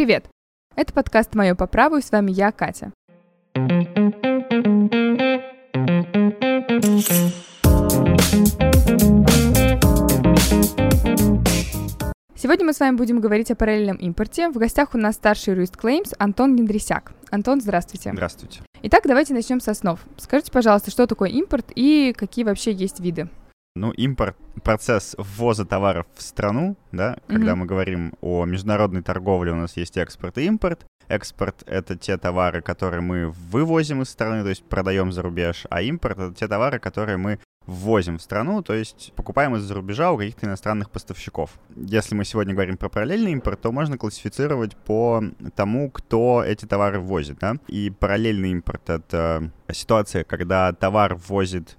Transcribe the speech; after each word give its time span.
Привет! 0.00 0.30
Это 0.76 0.94
подкаст 0.94 1.34
«Мое 1.34 1.54
по 1.54 1.66
праву» 1.66 1.98
и 1.98 2.00
с 2.00 2.10
вами 2.10 2.30
я, 2.30 2.52
Катя. 2.52 2.90
Сегодня 12.34 12.64
мы 12.64 12.72
с 12.72 12.80
вами 12.80 12.96
будем 12.96 13.20
говорить 13.20 13.50
о 13.50 13.54
параллельном 13.54 13.98
импорте. 13.98 14.48
В 14.48 14.54
гостях 14.54 14.94
у 14.94 14.96
нас 14.96 15.16
старший 15.16 15.52
юрист 15.52 15.76
Claims 15.76 16.14
Антон 16.18 16.56
Гендрисяк. 16.56 17.12
Антон, 17.30 17.60
здравствуйте. 17.60 18.12
Здравствуйте. 18.14 18.62
Итак, 18.80 19.02
давайте 19.04 19.34
начнем 19.34 19.60
с 19.60 19.68
основ. 19.68 20.00
Скажите, 20.16 20.50
пожалуйста, 20.50 20.90
что 20.90 21.06
такое 21.06 21.28
импорт 21.28 21.66
и 21.74 22.14
какие 22.16 22.46
вообще 22.46 22.72
есть 22.72 23.00
виды? 23.00 23.28
Ну, 23.76 23.92
импорт— 23.92 24.36
процесс 24.64 25.14
ввоза 25.16 25.64
товаров 25.64 26.06
в 26.16 26.22
страну, 26.22 26.76
да, 26.90 27.18
когда 27.28 27.54
мы 27.54 27.66
говорим 27.66 28.14
о 28.20 28.44
международной 28.44 29.02
торговле, 29.02 29.52
у 29.52 29.56
нас 29.56 29.76
есть 29.76 29.96
экспорт 29.96 30.38
и 30.38 30.46
импорт. 30.46 30.86
Экспорт— 31.06 31.62
это 31.66 31.96
те 31.96 32.16
товары, 32.16 32.62
которые 32.62 33.00
мы 33.00 33.30
вывозим 33.30 34.02
из 34.02 34.08
страны, 34.08 34.42
то 34.42 34.48
есть 34.48 34.64
продаем 34.64 35.12
за 35.12 35.22
рубеж, 35.22 35.66
а 35.70 35.82
импорт— 35.82 36.18
это 36.18 36.34
те 36.34 36.48
товары, 36.48 36.80
которые 36.80 37.16
мы 37.16 37.38
ввозим 37.66 38.18
в 38.18 38.22
страну, 38.22 38.62
то 38.62 38.74
есть 38.74 39.12
покупаем 39.14 39.54
из-за 39.54 39.74
рубежа 39.74 40.10
у 40.10 40.18
каких-то 40.18 40.46
иностранных 40.46 40.90
поставщиков. 40.90 41.52
Если 41.76 42.16
мы 42.16 42.24
сегодня 42.24 42.54
говорим 42.54 42.76
про 42.76 42.88
параллельный 42.88 43.32
импорт, 43.32 43.60
то 43.60 43.70
можно 43.70 43.96
классифицировать 43.96 44.76
по 44.76 45.22
тому, 45.54 45.90
кто 45.90 46.42
эти 46.42 46.64
товары 46.64 46.98
ввозит. 46.98 47.38
Да? 47.38 47.56
И 47.68 47.90
параллельный 47.90 48.50
импорт— 48.50 48.82
это 48.90 49.52
ситуация, 49.70 50.24
когда 50.24 50.72
товар 50.72 51.14
ввозит 51.14 51.76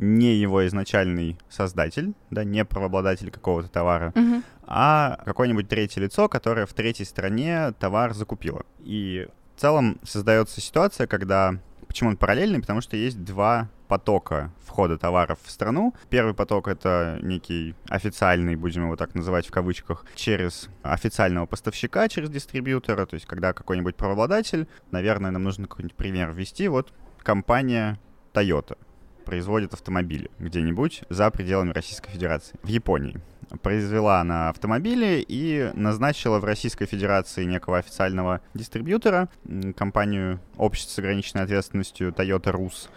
не 0.00 0.34
его 0.34 0.66
изначальный 0.66 1.38
создатель, 1.48 2.14
да, 2.30 2.42
не 2.42 2.64
правообладатель 2.64 3.30
какого-то 3.30 3.68
товара, 3.68 4.12
Мгм. 4.16 4.42
а 4.66 5.20
какое-нибудь 5.26 5.68
третье 5.68 6.00
лицо, 6.00 6.28
которое 6.28 6.66
в 6.66 6.72
третьей 6.72 7.04
стране 7.04 7.72
товар 7.78 8.14
закупило. 8.14 8.64
И 8.80 9.28
в 9.56 9.60
целом 9.60 10.00
создается 10.02 10.60
ситуация, 10.60 11.06
когда... 11.06 11.56
Почему 11.86 12.10
он 12.10 12.16
параллельный? 12.16 12.60
Потому 12.60 12.80
что 12.80 12.96
есть 12.96 13.24
два 13.24 13.68
потока 13.88 14.52
входа 14.64 14.96
товаров 14.96 15.40
в 15.42 15.50
страну. 15.50 15.92
Первый 16.08 16.34
поток— 16.34 16.68
это 16.68 17.18
некий 17.20 17.74
официальный, 17.88 18.54
будем 18.54 18.84
его 18.84 18.94
так 18.94 19.16
называть 19.16 19.48
в 19.48 19.50
кавычках, 19.50 20.06
через 20.14 20.68
официального 20.82 21.46
поставщика, 21.46 22.08
через 22.08 22.30
дистрибьютора, 22.30 23.06
то 23.06 23.14
есть 23.14 23.26
когда 23.26 23.52
какой-нибудь 23.52 23.96
правообладатель, 23.96 24.68
наверное, 24.92 25.32
нам 25.32 25.42
нужно 25.42 25.66
какой-нибудь 25.66 25.96
пример 25.96 26.30
ввести, 26.30 26.68
вот 26.68 26.92
компания 27.24 27.98
Toyota 28.32 28.78
производит 29.24 29.74
автомобили 29.74 30.30
где-нибудь 30.38 31.02
за 31.08 31.30
пределами 31.30 31.72
Российской 31.72 32.10
Федерации, 32.10 32.58
в 32.62 32.68
Японии. 32.68 33.20
Произвела 33.62 34.20
она 34.20 34.48
автомобили 34.48 35.24
и 35.26 35.70
назначила 35.74 36.38
в 36.38 36.44
Российской 36.44 36.86
Федерации 36.86 37.44
некого 37.44 37.78
официального 37.78 38.40
дистрибьютора, 38.54 39.28
компанию 39.76 40.40
общества 40.56 40.92
с 40.92 40.98
ограниченной 40.98 41.44
ответственностью 41.44 42.10
Toyota 42.12 42.52
Rus, 42.52 42.88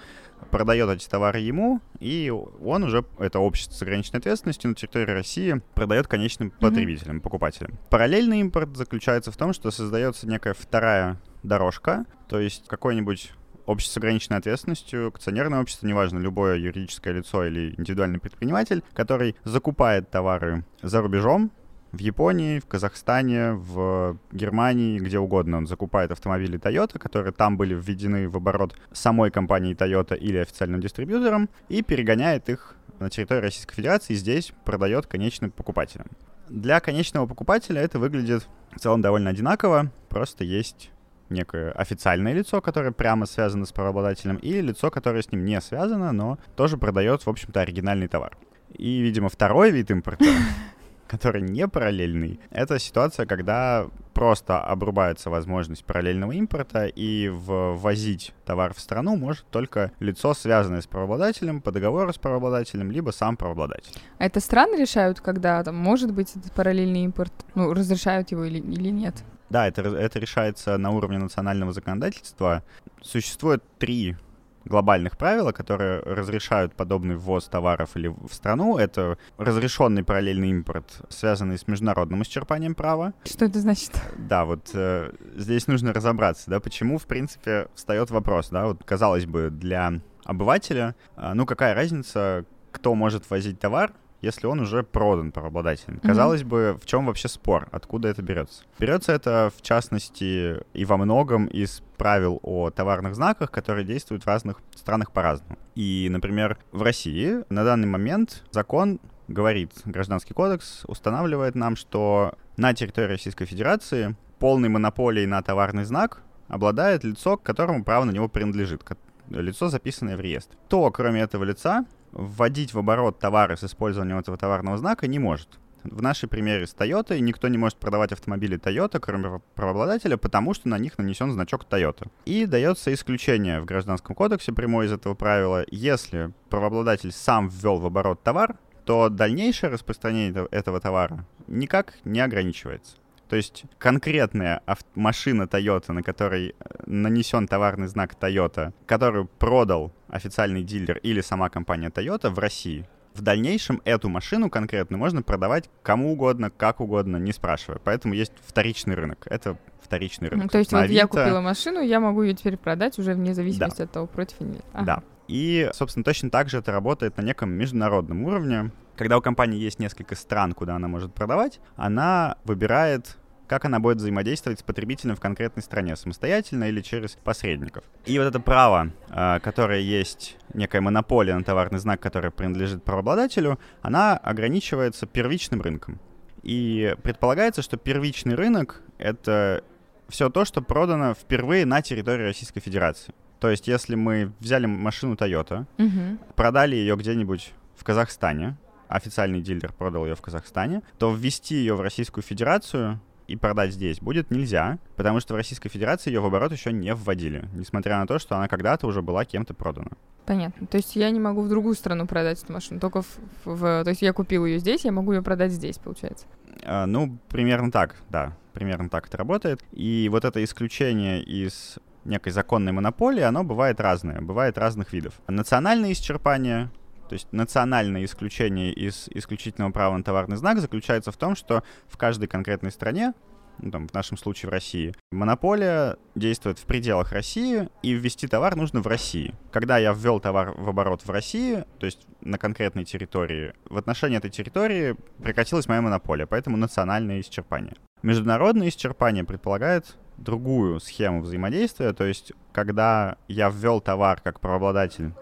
продает 0.51 0.89
эти 0.89 1.07
товары 1.07 1.39
ему, 1.39 1.81
и 1.99 2.29
он 2.29 2.83
уже, 2.83 3.05
это 3.17 3.39
общество 3.39 3.73
с 3.73 3.81
ограниченной 3.81 4.19
ответственностью 4.19 4.69
на 4.69 4.75
территории 4.75 5.11
России, 5.11 5.61
продает 5.73 6.07
конечным 6.07 6.51
потребителям, 6.51 7.21
покупателям. 7.21 7.79
Параллельный 7.89 8.39
импорт 8.39 8.75
заключается 8.77 9.31
в 9.31 9.37
том, 9.37 9.53
что 9.53 9.71
создается 9.71 10.27
некая 10.27 10.53
вторая 10.53 11.17
дорожка, 11.41 12.05
то 12.27 12.39
есть 12.39 12.67
какой-нибудь 12.67 13.31
общество 13.65 13.93
с 13.93 13.97
ограниченной 13.97 14.39
ответственностью, 14.39 15.07
акционерное 15.07 15.61
общество, 15.61 15.87
неважно, 15.87 16.19
любое 16.19 16.57
юридическое 16.57 17.13
лицо 17.13 17.45
или 17.45 17.75
индивидуальный 17.77 18.19
предприниматель, 18.19 18.83
который 18.93 19.35
закупает 19.43 20.09
товары 20.09 20.65
за 20.81 21.01
рубежом, 21.01 21.51
в 21.93 21.99
Японии, 21.99 22.59
в 22.59 22.65
Казахстане, 22.65 23.53
в 23.53 24.17
Германии, 24.31 24.97
где 24.97 25.19
угодно 25.19 25.57
он 25.57 25.67
закупает 25.67 26.11
автомобили 26.11 26.59
Toyota, 26.59 26.97
которые 26.97 27.33
там 27.33 27.55
были 27.55 27.75
введены 27.75 28.27
в 28.27 28.35
оборот 28.35 28.75
самой 28.91 29.29
компанией 29.29 29.75
Toyota 29.75 30.17
или 30.17 30.37
официальным 30.37 30.81
дистрибьютором, 30.81 31.49
и 31.69 31.83
перегоняет 31.83 32.49
их 32.49 32.75
на 32.99 33.11
территорию 33.11 33.43
Российской 33.43 33.75
Федерации 33.75 34.13
и 34.13 34.17
здесь 34.17 34.53
продает 34.65 35.05
конечным 35.05 35.51
покупателям. 35.51 36.07
Для 36.49 36.79
конечного 36.79 37.27
покупателя 37.27 37.81
это 37.81 37.99
выглядит 37.99 38.47
в 38.75 38.79
целом 38.79 39.01
довольно 39.01 39.29
одинаково, 39.29 39.91
просто 40.09 40.43
есть 40.43 40.91
некое 41.29 41.71
официальное 41.71 42.33
лицо, 42.33 42.61
которое 42.61 42.91
прямо 42.91 43.25
связано 43.25 43.65
с 43.65 43.71
правообладателем, 43.71 44.37
и 44.37 44.61
лицо, 44.61 44.91
которое 44.91 45.21
с 45.21 45.31
ним 45.31 45.45
не 45.45 45.59
связано, 45.61 46.11
но 46.11 46.37
тоже 46.55 46.77
продает, 46.77 47.25
в 47.25 47.29
общем-то, 47.29 47.61
оригинальный 47.61 48.07
товар. 48.07 48.37
И, 48.73 49.01
видимо, 49.01 49.29
второй 49.29 49.71
вид 49.71 49.91
импорта, 49.91 50.25
который 51.07 51.41
не 51.41 51.67
параллельный, 51.67 52.39
это 52.49 52.79
ситуация, 52.79 53.25
когда 53.25 53.87
просто 54.13 54.59
обрубается 54.59 55.29
возможность 55.29 55.85
параллельного 55.85 56.31
импорта, 56.33 56.85
и 56.85 57.29
ввозить 57.29 58.33
товар 58.45 58.73
в 58.73 58.79
страну 58.79 59.15
может 59.15 59.45
только 59.47 59.91
лицо, 59.99 60.33
связанное 60.33 60.81
с 60.81 60.87
правообладателем, 60.87 61.61
по 61.61 61.71
договору 61.71 62.13
с 62.13 62.17
правообладателем, 62.17 62.91
либо 62.91 63.11
сам 63.11 63.37
правообладатель. 63.37 63.93
А 64.17 64.25
это 64.25 64.39
страны 64.39 64.75
решают, 64.75 65.19
когда 65.19 65.63
там 65.63 65.75
может 65.75 66.13
быть 66.13 66.35
этот 66.35 66.51
параллельный 66.53 67.03
импорт? 67.03 67.33
Ну, 67.55 67.73
разрешают 67.73 68.31
его 68.31 68.43
или, 68.43 68.59
или 68.59 68.89
нет? 68.89 69.23
Да, 69.53 69.67
это, 69.67 69.83
это 69.83 70.17
решается 70.17 70.79
на 70.79 70.89
уровне 70.89 71.19
национального 71.19 71.71
законодательства. 71.73 72.63
Существует 73.03 73.63
три 73.77 74.17
глобальных 74.65 75.15
правила, 75.15 75.51
которые 75.51 75.99
разрешают 75.99 76.73
подобный 76.73 77.17
ввоз 77.17 77.49
товаров 77.49 77.91
или 77.93 78.07
в 78.07 78.33
страну. 78.33 78.79
Это 78.79 79.19
разрешенный 79.37 80.03
параллельный 80.03 80.49
импорт, 80.49 81.05
связанный 81.09 81.59
с 81.59 81.67
международным 81.67 82.23
исчерпанием 82.23 82.73
права. 82.73 83.13
Что 83.25 83.45
это 83.45 83.59
значит? 83.59 83.91
Да, 84.17 84.45
вот 84.45 84.71
э, 84.73 85.13
здесь 85.35 85.67
нужно 85.67 85.93
разобраться, 85.93 86.49
да, 86.49 86.59
почему, 86.59 86.97
в 86.97 87.05
принципе, 87.05 87.67
встает 87.75 88.09
вопрос, 88.09 88.49
да, 88.49 88.65
вот, 88.65 88.83
казалось 88.83 89.27
бы, 89.27 89.51
для 89.51 90.01
обывателя, 90.23 90.95
э, 91.15 91.33
ну, 91.35 91.45
какая 91.45 91.75
разница, 91.75 92.45
кто 92.71 92.95
может 92.95 93.29
возить 93.29 93.59
товар, 93.59 93.93
если 94.23 94.47
он 94.47 94.61
уже 94.61 94.83
продан 94.83 95.31
правообладателем. 95.31 95.97
Мгм. 95.97 96.07
Казалось 96.07 96.43
бы, 96.43 96.79
в 96.81 96.85
чем 96.85 97.05
вообще 97.05 97.27
спор? 97.27 97.67
Откуда 97.71 98.07
это 98.07 98.21
берется? 98.21 98.63
Берется 98.79 99.11
это, 99.11 99.51
в 99.55 99.61
частности, 99.61 100.63
и 100.73 100.85
во 100.85 100.97
многом 100.97 101.47
из 101.47 101.83
правил 101.97 102.39
о 102.41 102.69
товарных 102.69 103.15
знаках, 103.15 103.51
которые 103.51 103.85
действуют 103.85 104.23
в 104.23 104.27
разных 104.27 104.61
странах 104.75 105.11
по-разному. 105.11 105.57
И, 105.75 106.07
например, 106.09 106.57
в 106.71 106.81
России 106.81 107.43
на 107.49 107.63
данный 107.63 107.87
момент 107.87 108.43
закон 108.51 108.99
говорит, 109.27 109.71
Гражданский 109.85 110.33
кодекс 110.33 110.83
устанавливает 110.87 111.55
нам, 111.55 111.75
что 111.75 112.33
на 112.57 112.73
территории 112.73 113.07
Российской 113.07 113.45
Федерации 113.45 114.15
полной 114.39 114.69
монополией 114.69 115.25
на 115.25 115.41
товарный 115.41 115.83
знак 115.83 116.21
обладает 116.47 117.03
лицо, 117.03 117.37
к 117.37 117.43
которому 117.43 117.83
право 117.83 118.05
на 118.05 118.11
него 118.11 118.29
принадлежит, 118.29 118.83
лицо, 119.29 119.69
записанное 119.69 120.15
в 120.15 120.21
реестр. 120.21 120.55
То, 120.67 120.91
кроме 120.91 121.21
этого 121.21 121.43
лица, 121.43 121.85
вводить 122.13 122.73
в 122.73 122.79
оборот 122.79 123.19
товары 123.19 123.57
с 123.57 123.63
использованием 123.63 124.19
этого 124.19 124.37
товарного 124.37 124.77
знака 124.77 125.07
не 125.07 125.19
может. 125.19 125.59
В 125.83 126.01
нашей 126.01 126.29
примере 126.29 126.65
с 126.65 126.73
Toyota 126.73 127.19
никто 127.19 127.49
не 127.49 127.57
может 127.57 127.77
продавать 127.77 128.13
автомобили 128.13 128.57
Toyota, 128.57 128.99
кроме 129.01 129.23
прав- 129.25 129.41
правообладателя, 129.53 130.15
потому 130.15 130.53
что 130.53 130.69
на 130.69 130.77
них 130.77 130.97
нанесен 130.97 131.31
значок 131.33 131.65
Toyota. 131.69 132.07
И 132.25 132.45
дается 132.45 132.93
исключение 132.93 133.59
в 133.59 133.65
Гражданском 133.65 134.15
кодексе 134.15 134.53
прямое 134.53 134.87
из 134.87 134.93
этого 134.93 135.13
правила. 135.13 135.65
Если 135.69 136.31
правообладатель 136.49 137.11
сам 137.11 137.49
ввел 137.49 137.79
в 137.79 137.85
оборот 137.85 138.23
товар, 138.23 138.57
то 138.85 139.09
дальнейшее 139.09 139.71
распространение 139.71 140.47
этого 140.51 140.79
товара 140.79 141.25
никак 141.47 141.95
не 142.05 142.21
ограничивается. 142.21 142.95
То 143.33 143.37
есть 143.37 143.63
конкретная 143.79 144.61
машина 144.93 145.47
Toyota, 145.51 145.91
на 145.91 146.03
которой 146.03 146.49
э, 146.49 146.53
нанесен 146.85 147.47
товарный 147.47 147.87
знак 147.87 148.13
Toyota, 148.13 148.73
которую 148.85 149.25
продал 149.25 149.91
официальный 150.07 150.61
дилер 150.61 150.99
или 150.99 151.19
сама 151.21 151.49
компания 151.49 151.89
Toyota 151.89 152.29
в 152.29 152.37
России, 152.37 152.87
в 153.15 153.23
дальнейшем 153.23 153.81
эту 153.85 154.07
машину 154.07 154.51
конкретно 154.51 154.97
можно 154.97 155.23
продавать 155.23 155.67
кому 155.81 156.13
угодно, 156.13 156.51
как 156.51 156.79
угодно, 156.79 157.17
не 157.17 157.31
спрашивая. 157.33 157.79
Поэтому 157.83 158.13
есть 158.13 158.33
вторичный 158.45 158.93
рынок. 158.93 159.25
Это 159.25 159.57
вторичный 159.81 160.29
рынок. 160.29 160.43
Ну, 160.43 160.49
то 160.49 160.59
есть 160.59 160.71
вот 160.71 160.81
Собственно, 160.81 160.95
я 160.95 161.05
Авито- 161.05 161.23
купила 161.23 161.41
машину, 161.41 161.81
я 161.81 161.99
могу 161.99 162.21
ее 162.21 162.35
теперь 162.35 162.57
продать 162.57 162.99
уже 162.99 163.15
вне 163.15 163.33
зависимости 163.33 163.81
от 163.81 163.91
того, 163.91 164.05
против 164.05 164.41
или 164.41 164.49
нет. 164.49 164.65
Ага. 164.73 164.85
Да. 164.85 165.03
И, 165.27 165.71
собственно, 165.73 166.03
точно 166.03 166.29
так 166.29 166.49
же 166.49 166.59
это 166.59 166.71
работает 166.71 167.17
на 167.17 167.23
неком 167.23 167.49
международном 167.49 168.25
уровне. 168.25 168.69
Когда 168.95 169.17
у 169.17 169.21
компании 169.21 169.59
есть 169.59 169.79
несколько 169.79 170.13
стран, 170.13 170.53
куда 170.53 170.75
она 170.75 170.87
может 170.87 171.15
продавать, 171.15 171.59
она 171.75 172.37
выбирает 172.43 173.17
как 173.47 173.65
она 173.65 173.79
будет 173.79 173.97
взаимодействовать 173.97 174.59
с 174.59 174.63
потребителем 174.63 175.15
в 175.15 175.19
конкретной 175.19 175.63
стране, 175.63 175.95
самостоятельно 175.95 176.65
или 176.65 176.81
через 176.81 177.11
посредников. 177.23 177.83
И 178.05 178.17
вот 178.17 178.25
это 178.25 178.39
право, 178.39 178.91
э, 179.09 179.39
которое 179.41 179.79
есть 179.81 180.37
некая 180.53 180.81
монополия 180.81 181.35
на 181.35 181.43
товарный 181.43 181.79
знак, 181.79 181.99
который 181.99 182.31
принадлежит 182.31 182.83
правообладателю, 182.83 183.59
она 183.81 184.17
ограничивается 184.17 185.05
первичным 185.05 185.61
рынком. 185.61 185.99
И 186.41 186.95
предполагается, 187.03 187.61
что 187.61 187.77
первичный 187.77 188.35
рынок— 188.35 188.81
это 188.97 189.63
все 190.09 190.29
то, 190.29 190.45
что 190.45 190.61
продано 190.61 191.13
впервые 191.13 191.65
на 191.65 191.81
территории 191.81 192.23
Российской 192.23 192.59
Федерации. 192.59 193.13
То 193.39 193.49
есть, 193.49 193.67
если 193.67 193.95
мы 193.95 194.31
взяли 194.39 194.65
машину 194.65 195.15
Toyota, 195.15 195.65
Мгм. 195.77 196.19
продали 196.35 196.75
ее 196.75 196.95
где-нибудь 196.95 197.53
в 197.75 197.83
Казахстане, 197.83 198.57
официальный 198.87 199.41
дилер 199.41 199.71
продал 199.73 200.05
ее 200.05 200.15
в 200.15 200.21
Казахстане, 200.21 200.81
то 200.99 201.13
ввести 201.13 201.55
ее 201.55 201.75
в 201.75 201.81
Российскую 201.81 202.23
Федерацию 202.23 202.99
и 203.27 203.35
продать 203.35 203.73
здесь 203.73 203.99
будет 203.99 204.31
нельзя, 204.31 204.79
потому 204.95 205.19
что 205.19 205.33
в 205.33 205.37
Российской 205.37 205.69
Федерации 205.69 206.11
ее 206.11 206.19
в 206.19 206.25
оборот 206.25 206.51
еще 206.51 206.71
не 206.71 206.93
вводили, 206.93 207.47
несмотря 207.53 207.99
на 207.99 208.07
то, 208.07 208.19
что 208.19 208.35
она 208.35 208.47
когда-то 208.47 208.87
уже 208.87 209.01
была 209.01 209.25
кем-то 209.25 209.53
продана. 209.53 209.91
Понятно. 210.25 210.67
То 210.67 210.77
есть 210.77 210.95
я 210.95 211.09
не 211.09 211.19
могу 211.19 211.41
в 211.41 211.49
другую 211.49 211.75
страну 211.75 212.07
продать 212.07 212.41
эту 212.41 212.53
машину, 212.53 212.79
только 212.79 213.01
в, 213.01 213.17
в... 213.45 213.83
То 213.83 213.89
есть 213.89 214.01
я 214.01 214.13
купил 214.13 214.45
ее 214.45 214.59
здесь, 214.59 214.85
я 214.85 214.91
могу 214.91 215.11
ее 215.11 215.21
продать 215.21 215.51
здесь, 215.51 215.77
получается? 215.77 216.25
А, 216.63 216.85
ну, 216.85 217.17
примерно 217.29 217.71
так, 217.71 217.95
да. 218.09 218.37
Примерно 218.53 218.89
так 218.89 219.07
это 219.07 219.17
работает. 219.17 219.61
И 219.71 220.07
вот 220.11 220.25
это 220.25 220.43
исключение 220.43 221.23
из 221.23 221.79
некой 222.05 222.31
законной 222.31 222.71
монополии, 222.71 223.21
оно 223.21 223.43
бывает 223.43 223.79
разное, 223.79 224.21
бывает 224.21 224.57
разных 224.57 224.93
видов. 224.93 225.13
Национальное 225.27 225.91
исчерпание, 225.91 226.69
то 227.13 227.15
есть 227.15 227.31
национальное 227.31 228.05
исключение 228.05 228.73
из 228.73 229.07
исключительного 229.09 229.71
права 229.71 229.95
на 229.95 230.03
товарный 230.03 230.35
знак 230.35 230.57
заключается 230.57 231.11
в 231.11 231.15
том, 231.15 231.35
что 231.35 231.61
в 231.87 231.95
каждой 231.95 232.27
конкретной 232.27 232.71
стране 232.71 233.13
ну, 233.59 233.69
там, 233.69 233.87
в 233.87 233.93
нашем 233.93 234.17
случае 234.17 234.49
в 234.49 234.51
России. 234.51 234.95
Монополия 235.11 235.97
действует 236.15 236.57
в 236.57 236.65
пределах 236.65 237.11
России, 237.11 237.69
и 237.83 237.91
ввести 237.91 238.27
товар 238.27 238.55
нужно 238.55 238.81
в 238.81 238.87
России. 238.87 239.35
Когда 239.51 239.77
я 239.77 239.93
ввел 239.93 240.19
товар 240.19 240.55
в 240.57 240.67
оборот 240.67 241.03
в 241.05 241.09
России, 241.11 241.65
то 241.77 241.85
есть 241.85 242.07
на 242.21 242.39
конкретной 242.39 242.83
территории, 242.83 243.53
в 243.69 243.77
отношении 243.77 244.17
этой 244.17 244.31
территории 244.31 244.95
прекратилась 245.21 245.67
моя 245.67 245.83
монополия, 245.83 246.25
поэтому 246.25 246.57
национальное 246.57 247.21
исчерпание. 247.21 247.75
Международное 248.01 248.69
исчерпание 248.69 249.23
предполагает 249.23 249.97
другую 250.17 250.79
схему 250.79 251.21
взаимодействия, 251.21 251.93
то 251.93 252.05
есть 252.05 252.33
когда 252.51 253.17
я 253.27 253.49
ввел 253.49 253.81
товар 253.81 254.19
как 254.19 254.39
правообладатель 254.39 255.13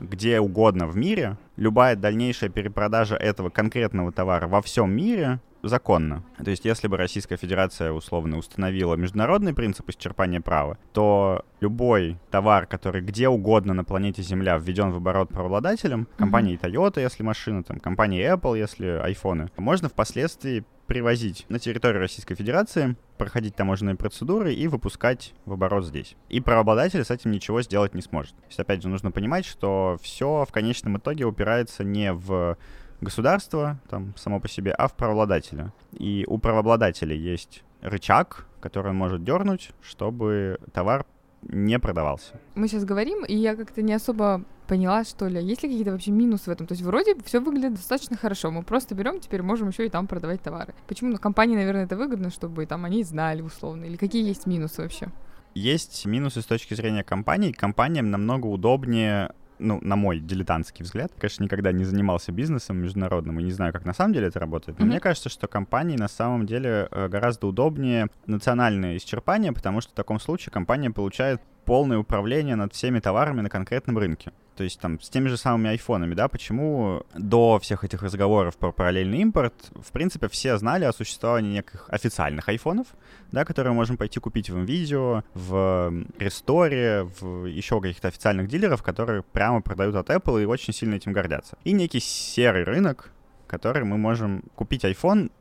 где 0.00 0.40
угодно 0.40 0.86
в 0.86 0.96
мире, 0.96 1.36
любая 1.56 1.96
дальнейшая 1.96 2.50
перепродажа 2.50 3.16
этого 3.16 3.50
конкретного 3.50 4.12
товара 4.12 4.46
во 4.46 4.62
всем 4.62 4.90
мире 4.90 5.40
законно. 5.68 6.22
То 6.42 6.50
есть, 6.50 6.64
если 6.64 6.88
бы 6.88 6.96
Российская 6.96 7.36
Федерация 7.36 7.92
условно 7.92 8.38
установила 8.38 8.94
международный 8.94 9.54
принцип 9.54 9.88
исчерпания 9.88 10.40
права, 10.40 10.78
то 10.92 11.44
любой 11.60 12.18
товар, 12.30 12.66
который 12.66 13.00
где 13.00 13.28
угодно 13.28 13.74
на 13.74 13.84
планете 13.84 14.22
Земля 14.22 14.58
введен 14.58 14.90
в 14.92 14.96
оборот 14.96 15.30
правообладателем, 15.30 16.06
компании 16.16 16.58
Toyota, 16.60 17.00
если 17.00 17.22
машина, 17.22 17.62
там, 17.62 17.80
компании 17.80 18.30
Apple, 18.30 18.58
если 18.58 18.86
айфоны, 18.86 19.48
можно 19.56 19.88
впоследствии 19.88 20.64
привозить 20.86 21.46
на 21.48 21.58
территорию 21.58 22.00
Российской 22.00 22.34
Федерации, 22.34 22.96
проходить 23.18 23.54
таможенные 23.54 23.96
процедуры 23.96 24.54
и 24.54 24.68
выпускать 24.68 25.34
в 25.44 25.52
оборот 25.52 25.84
здесь. 25.84 26.16
И 26.28 26.40
правообладатель 26.40 27.04
с 27.04 27.10
этим 27.10 27.30
ничего 27.30 27.62
сделать 27.62 27.94
не 27.94 28.02
сможет. 28.02 28.34
То 28.36 28.46
есть, 28.48 28.60
опять 28.60 28.82
же, 28.82 28.88
нужно 28.88 29.10
понимать, 29.10 29.44
что 29.44 29.98
все 30.02 30.44
в 30.48 30.52
конечном 30.52 30.98
итоге 30.98 31.24
упирается 31.24 31.84
не 31.84 32.12
в 32.12 32.56
государство 33.00 33.80
там 33.88 34.14
само 34.16 34.40
по 34.40 34.48
себе, 34.48 34.72
а 34.72 34.88
в 34.88 34.94
правообладателя. 34.94 35.72
И 35.92 36.24
у 36.26 36.38
правообладателя 36.38 37.14
есть 37.14 37.62
рычаг, 37.80 38.46
который 38.60 38.90
он 38.90 38.96
может 38.96 39.24
дернуть, 39.24 39.70
чтобы 39.82 40.58
товар 40.72 41.04
не 41.42 41.78
продавался. 41.78 42.40
Мы 42.54 42.68
сейчас 42.68 42.84
говорим, 42.84 43.24
и 43.24 43.36
я 43.36 43.54
как-то 43.54 43.82
не 43.82 43.92
особо 43.92 44.44
поняла, 44.66 45.04
что 45.04 45.26
ли, 45.26 45.42
есть 45.42 45.62
ли 45.62 45.68
какие-то 45.68 45.92
вообще 45.92 46.10
минусы 46.10 46.44
в 46.44 46.48
этом? 46.48 46.66
То 46.66 46.72
есть 46.72 46.82
вроде 46.82 47.14
все 47.24 47.40
выглядит 47.40 47.74
достаточно 47.74 48.16
хорошо, 48.16 48.50
мы 48.50 48.62
просто 48.62 48.94
берем, 48.94 49.20
теперь 49.20 49.42
можем 49.42 49.68
еще 49.68 49.86
и 49.86 49.90
там 49.90 50.06
продавать 50.06 50.42
товары. 50.42 50.74
Почему 50.86 51.10
ну, 51.10 51.18
компании, 51.18 51.56
наверное, 51.56 51.84
это 51.84 51.96
выгодно, 51.96 52.30
чтобы 52.30 52.66
там 52.66 52.84
они 52.84 53.02
знали 53.04 53.42
условно, 53.42 53.84
или 53.84 53.96
какие 53.96 54.26
есть 54.26 54.46
минусы 54.46 54.82
вообще? 54.82 55.08
Есть 55.54 56.04
минусы 56.06 56.42
с 56.42 56.46
точки 56.46 56.74
зрения 56.74 57.04
компаний. 57.04 57.52
Компаниям 57.52 58.10
намного 58.10 58.46
удобнее 58.46 59.30
ну, 59.58 59.78
на 59.82 59.96
мой 59.96 60.18
дилетантский 60.18 60.84
взгляд, 60.84 61.12
конечно, 61.18 61.44
никогда 61.44 61.72
не 61.72 61.84
занимался 61.84 62.32
бизнесом 62.32 62.78
международным 62.78 63.38
и 63.40 63.42
не 63.42 63.52
знаю, 63.52 63.72
как 63.72 63.84
на 63.84 63.94
самом 63.94 64.12
деле 64.12 64.28
это 64.28 64.40
работает, 64.40 64.78
но 64.78 64.84
mm-hmm. 64.84 64.88
мне 64.88 65.00
кажется, 65.00 65.28
что 65.28 65.46
компании 65.46 65.96
на 65.96 66.08
самом 66.08 66.46
деле 66.46 66.88
э, 66.90 67.08
гораздо 67.08 67.46
удобнее 67.46 68.08
национальное 68.26 68.96
исчерпание, 68.96 69.52
потому 69.52 69.80
что 69.80 69.92
в 69.92 69.94
таком 69.94 70.20
случае 70.20 70.52
компания 70.52 70.90
получает 70.90 71.40
полное 71.64 71.98
управление 71.98 72.56
над 72.56 72.72
всеми 72.74 73.00
товарами 73.00 73.40
на 73.40 73.50
конкретном 73.50 73.98
рынке. 73.98 74.32
То 74.56 74.62
есть 74.62 74.78
там 74.78 75.00
с 75.00 75.08
теми 75.08 75.28
же 75.28 75.36
самыми 75.36 75.70
айфонами, 75.70 76.14
да, 76.14 76.28
почему 76.28 77.02
до 77.14 77.58
всех 77.58 77.82
этих 77.82 78.02
разговоров 78.02 78.56
про 78.56 78.70
параллельный 78.70 79.18
импорт, 79.18 79.54
в 79.74 79.90
принципе, 79.90 80.28
все 80.28 80.56
знали 80.58 80.84
о 80.84 80.92
существовании 80.92 81.56
неких 81.56 81.86
официальных 81.88 82.48
айфонов, 82.48 82.86
да, 83.32 83.44
которые 83.44 83.72
мы 83.72 83.78
можем 83.78 83.96
пойти 83.96 84.20
купить 84.20 84.50
в 84.50 84.58
видео, 84.60 85.24
в 85.34 85.92
Ресторе, 86.18 87.08
в 87.20 87.46
еще 87.46 87.80
каких-то 87.80 88.08
официальных 88.08 88.48
дилеров, 88.48 88.82
которые 88.82 89.22
прямо 89.22 89.60
продают 89.60 89.96
от 89.96 90.08
Apple 90.10 90.42
и 90.42 90.46
очень 90.46 90.72
сильно 90.72 90.94
этим 90.94 91.12
гордятся. 91.12 91.58
И 91.64 91.72
некий 91.72 92.00
серый 92.00 92.62
рынок, 92.62 93.10
который 93.48 93.84
мы 93.84 93.98
можем 93.98 94.44
купить 94.54 94.84
iPhone 94.84 95.32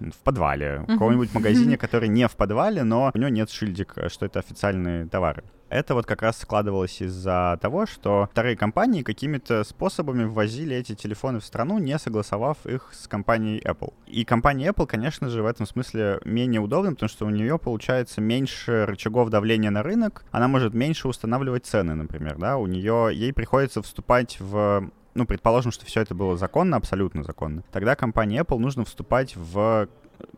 в 0.00 0.16
подвале, 0.24 0.80
в 0.80 0.86
каком-нибудь 0.86 1.34
магазине, 1.34 1.76
который 1.76 2.08
не 2.08 2.28
в 2.28 2.36
подвале, 2.36 2.84
но 2.84 3.10
у 3.14 3.18
него 3.18 3.28
нет 3.28 3.50
шильдика, 3.50 4.08
что 4.08 4.26
это 4.26 4.38
официальные 4.38 5.06
товары. 5.06 5.44
Это 5.74 5.94
вот 5.94 6.06
как 6.06 6.22
раз 6.22 6.38
складывалось 6.38 7.00
из-за 7.02 7.58
того, 7.60 7.86
что 7.86 8.28
вторые 8.30 8.56
компании 8.56 9.02
какими-то 9.02 9.64
способами 9.64 10.22
ввозили 10.22 10.76
эти 10.76 10.94
телефоны 10.94 11.40
в 11.40 11.44
страну, 11.44 11.78
не 11.78 11.98
согласовав 11.98 12.64
их 12.64 12.90
с 12.92 13.08
компанией 13.08 13.60
Apple. 13.60 13.92
И 14.06 14.24
компания 14.24 14.68
Apple, 14.68 14.86
конечно 14.86 15.28
же, 15.28 15.42
в 15.42 15.46
этом 15.46 15.66
смысле 15.66 16.20
менее 16.24 16.60
удобна, 16.60 16.92
потому 16.92 17.08
что 17.08 17.26
у 17.26 17.30
нее 17.30 17.58
получается 17.58 18.20
меньше 18.20 18.86
рычагов 18.86 19.30
давления 19.30 19.70
на 19.70 19.82
рынок, 19.82 20.24
она 20.30 20.46
может 20.46 20.74
меньше 20.74 21.08
устанавливать 21.08 21.66
цены, 21.66 21.94
например, 21.94 22.36
да, 22.38 22.56
у 22.56 22.66
нее, 22.66 23.10
ей 23.12 23.32
приходится 23.32 23.82
вступать 23.82 24.36
в 24.38 24.90
ну, 25.14 25.26
предположим, 25.26 25.72
что 25.72 25.86
все 25.86 26.00
это 26.00 26.14
было 26.14 26.36
законно, 26.36 26.76
абсолютно 26.76 27.22
законно, 27.22 27.62
тогда 27.72 27.96
компании 27.96 28.40
Apple 28.40 28.58
нужно 28.58 28.84
вступать 28.84 29.36
в 29.36 29.88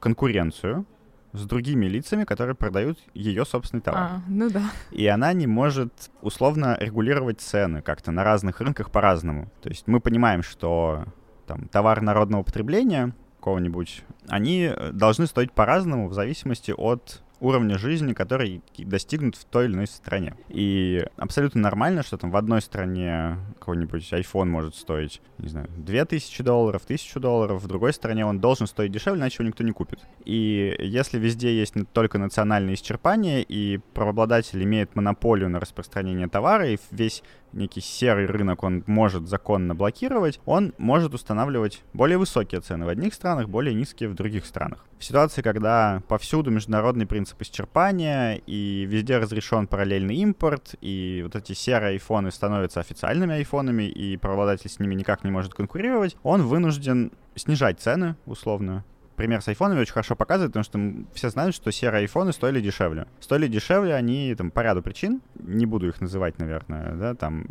конкуренцию 0.01 0.85
с 1.33 1.45
другими 1.45 1.87
лицами, 1.87 2.25
которые 2.25 2.55
продают 2.55 2.99
ее 3.15 3.45
собственный 3.45 3.83
товар. 3.83 4.03
А, 4.03 4.21
ну 4.29 4.51
да. 4.51 4.71
И 4.91 5.07
она 5.07 5.33
не 5.33 5.47
может 5.47 6.11
условно 6.23 6.77
регулировать 6.81 7.41
цены 7.41 7.83
как-то 7.83 8.11
на 8.11 8.25
разных 8.25 8.61
рынках 8.61 8.91
по-разному. 8.91 9.51
То 9.61 9.69
есть 9.69 9.87
мы 9.87 10.01
понимаем, 10.01 10.43
что 10.43 11.05
там 11.47 11.69
товар 11.69 12.01
народного 12.01 12.43
потребления 12.43 13.15
какого-нибудь, 13.39 14.03
они 14.29 14.73
должны 14.93 15.27
стоить 15.27 15.53
по-разному 15.53 16.09
в 16.09 16.15
зависимости 16.15 16.73
от 16.77 17.23
уровня 17.41 17.79
жизни, 17.79 18.13
который 18.13 18.63
достигнут 18.79 19.37
в 19.37 19.45
той 19.45 19.67
или 19.67 19.75
иной 19.75 19.87
стране. 19.87 20.35
И 20.49 21.05
абсолютно 21.17 21.61
нормально, 21.61 22.03
что 22.03 22.17
там 22.17 22.31
в 22.31 22.37
одной 22.37 22.63
стране 22.63 23.39
какой-нибудь 23.59 24.13
iPhone 24.13 24.47
может 24.47 24.75
стоить, 24.75 25.21
не 25.39 25.49
знаю, 25.49 25.69
2000 25.77 26.43
долларов, 26.43 26.83
1000 26.85 27.21
долларов, 27.21 27.63
в 27.63 27.67
другой 27.67 27.93
стране 27.93 28.25
он 28.25 28.41
должен 28.41 28.67
стоить 28.67 28.93
дешевле, 28.93 29.21
иначе 29.21 29.37
его 29.41 29.49
никто 29.49 29.65
не 29.65 29.73
купит. 29.73 30.01
И 30.25 30.75
если 30.79 31.19
везде 31.19 31.57
есть 31.57 31.75
только 31.93 32.19
национальное 32.19 32.75
исчерпание, 32.75 33.43
и 33.43 33.79
правообладатель 33.95 34.63
имеет 34.63 34.95
монополию 34.97 35.49
на 35.49 35.61
распространение 35.61 36.29
товара, 36.29 36.69
и 36.69 36.79
весь 36.91 37.23
некий 37.53 37.81
серый 37.81 38.27
рынок 38.27 38.63
он 38.63 38.85
может 38.87 39.29
законно 39.29 39.75
блокировать, 39.75 40.41
он 40.45 40.75
может 40.79 41.15
устанавливать 41.15 41.83
более 41.93 42.19
высокие 42.19 42.61
цены 42.61 42.87
в 42.87 42.89
одних 42.89 43.15
странах, 43.15 43.49
более 43.49 43.75
низкие 43.75 44.09
в 44.09 44.15
других 44.15 44.47
странах. 44.47 44.85
В 44.99 45.05
ситуации, 45.05 45.43
когда 45.43 46.03
повсюду 46.09 46.51
международный 46.51 47.07
принцип 47.07 47.41
исчерпания, 47.43 48.41
и 48.47 48.87
везде 48.87 49.19
разрешен 49.19 49.67
параллельный 49.67 50.17
импорт, 50.17 50.75
и 50.81 51.21
вот 51.23 51.37
эти 51.37 51.53
серые 51.53 51.91
айфоны 51.91 52.31
становятся 52.31 52.81
официальными 52.81 53.35
айфонами, 53.35 53.85
и 53.85 54.17
правообладатель 54.17 54.71
с 54.71 54.79
ними 54.79 54.95
никак 54.95 55.25
не 55.25 55.31
может 55.31 55.55
конкурировать, 55.55 56.17
он 56.23 56.43
вынужден 56.43 57.13
снижать 57.35 57.81
цены, 57.81 58.17
условно, 58.25 58.85
пример 59.17 59.43
с 59.43 59.49
айфонами 59.49 59.81
очень 59.81 59.93
хорошо 59.93 60.15
показывает, 60.17 60.53
потому 60.53 60.65
что 60.65 61.07
все 61.15 61.31
знают, 61.31 61.55
что 61.55 61.71
серые 61.71 62.03
айфоны 62.03 62.33
стоили 62.33 62.61
дешевле. 62.61 63.07
Стоили 63.21 63.49
дешевле 63.49 63.95
они 63.95 64.35
там 64.35 64.51
по 64.51 64.61
ряду 64.61 64.83
причин, 64.83 65.23
не 65.35 65.67
буду 65.67 65.89
их 65.89 66.01
называть, 66.01 66.39
наверное, 66.39 66.95
да, 66.95 67.15
там 67.15 67.47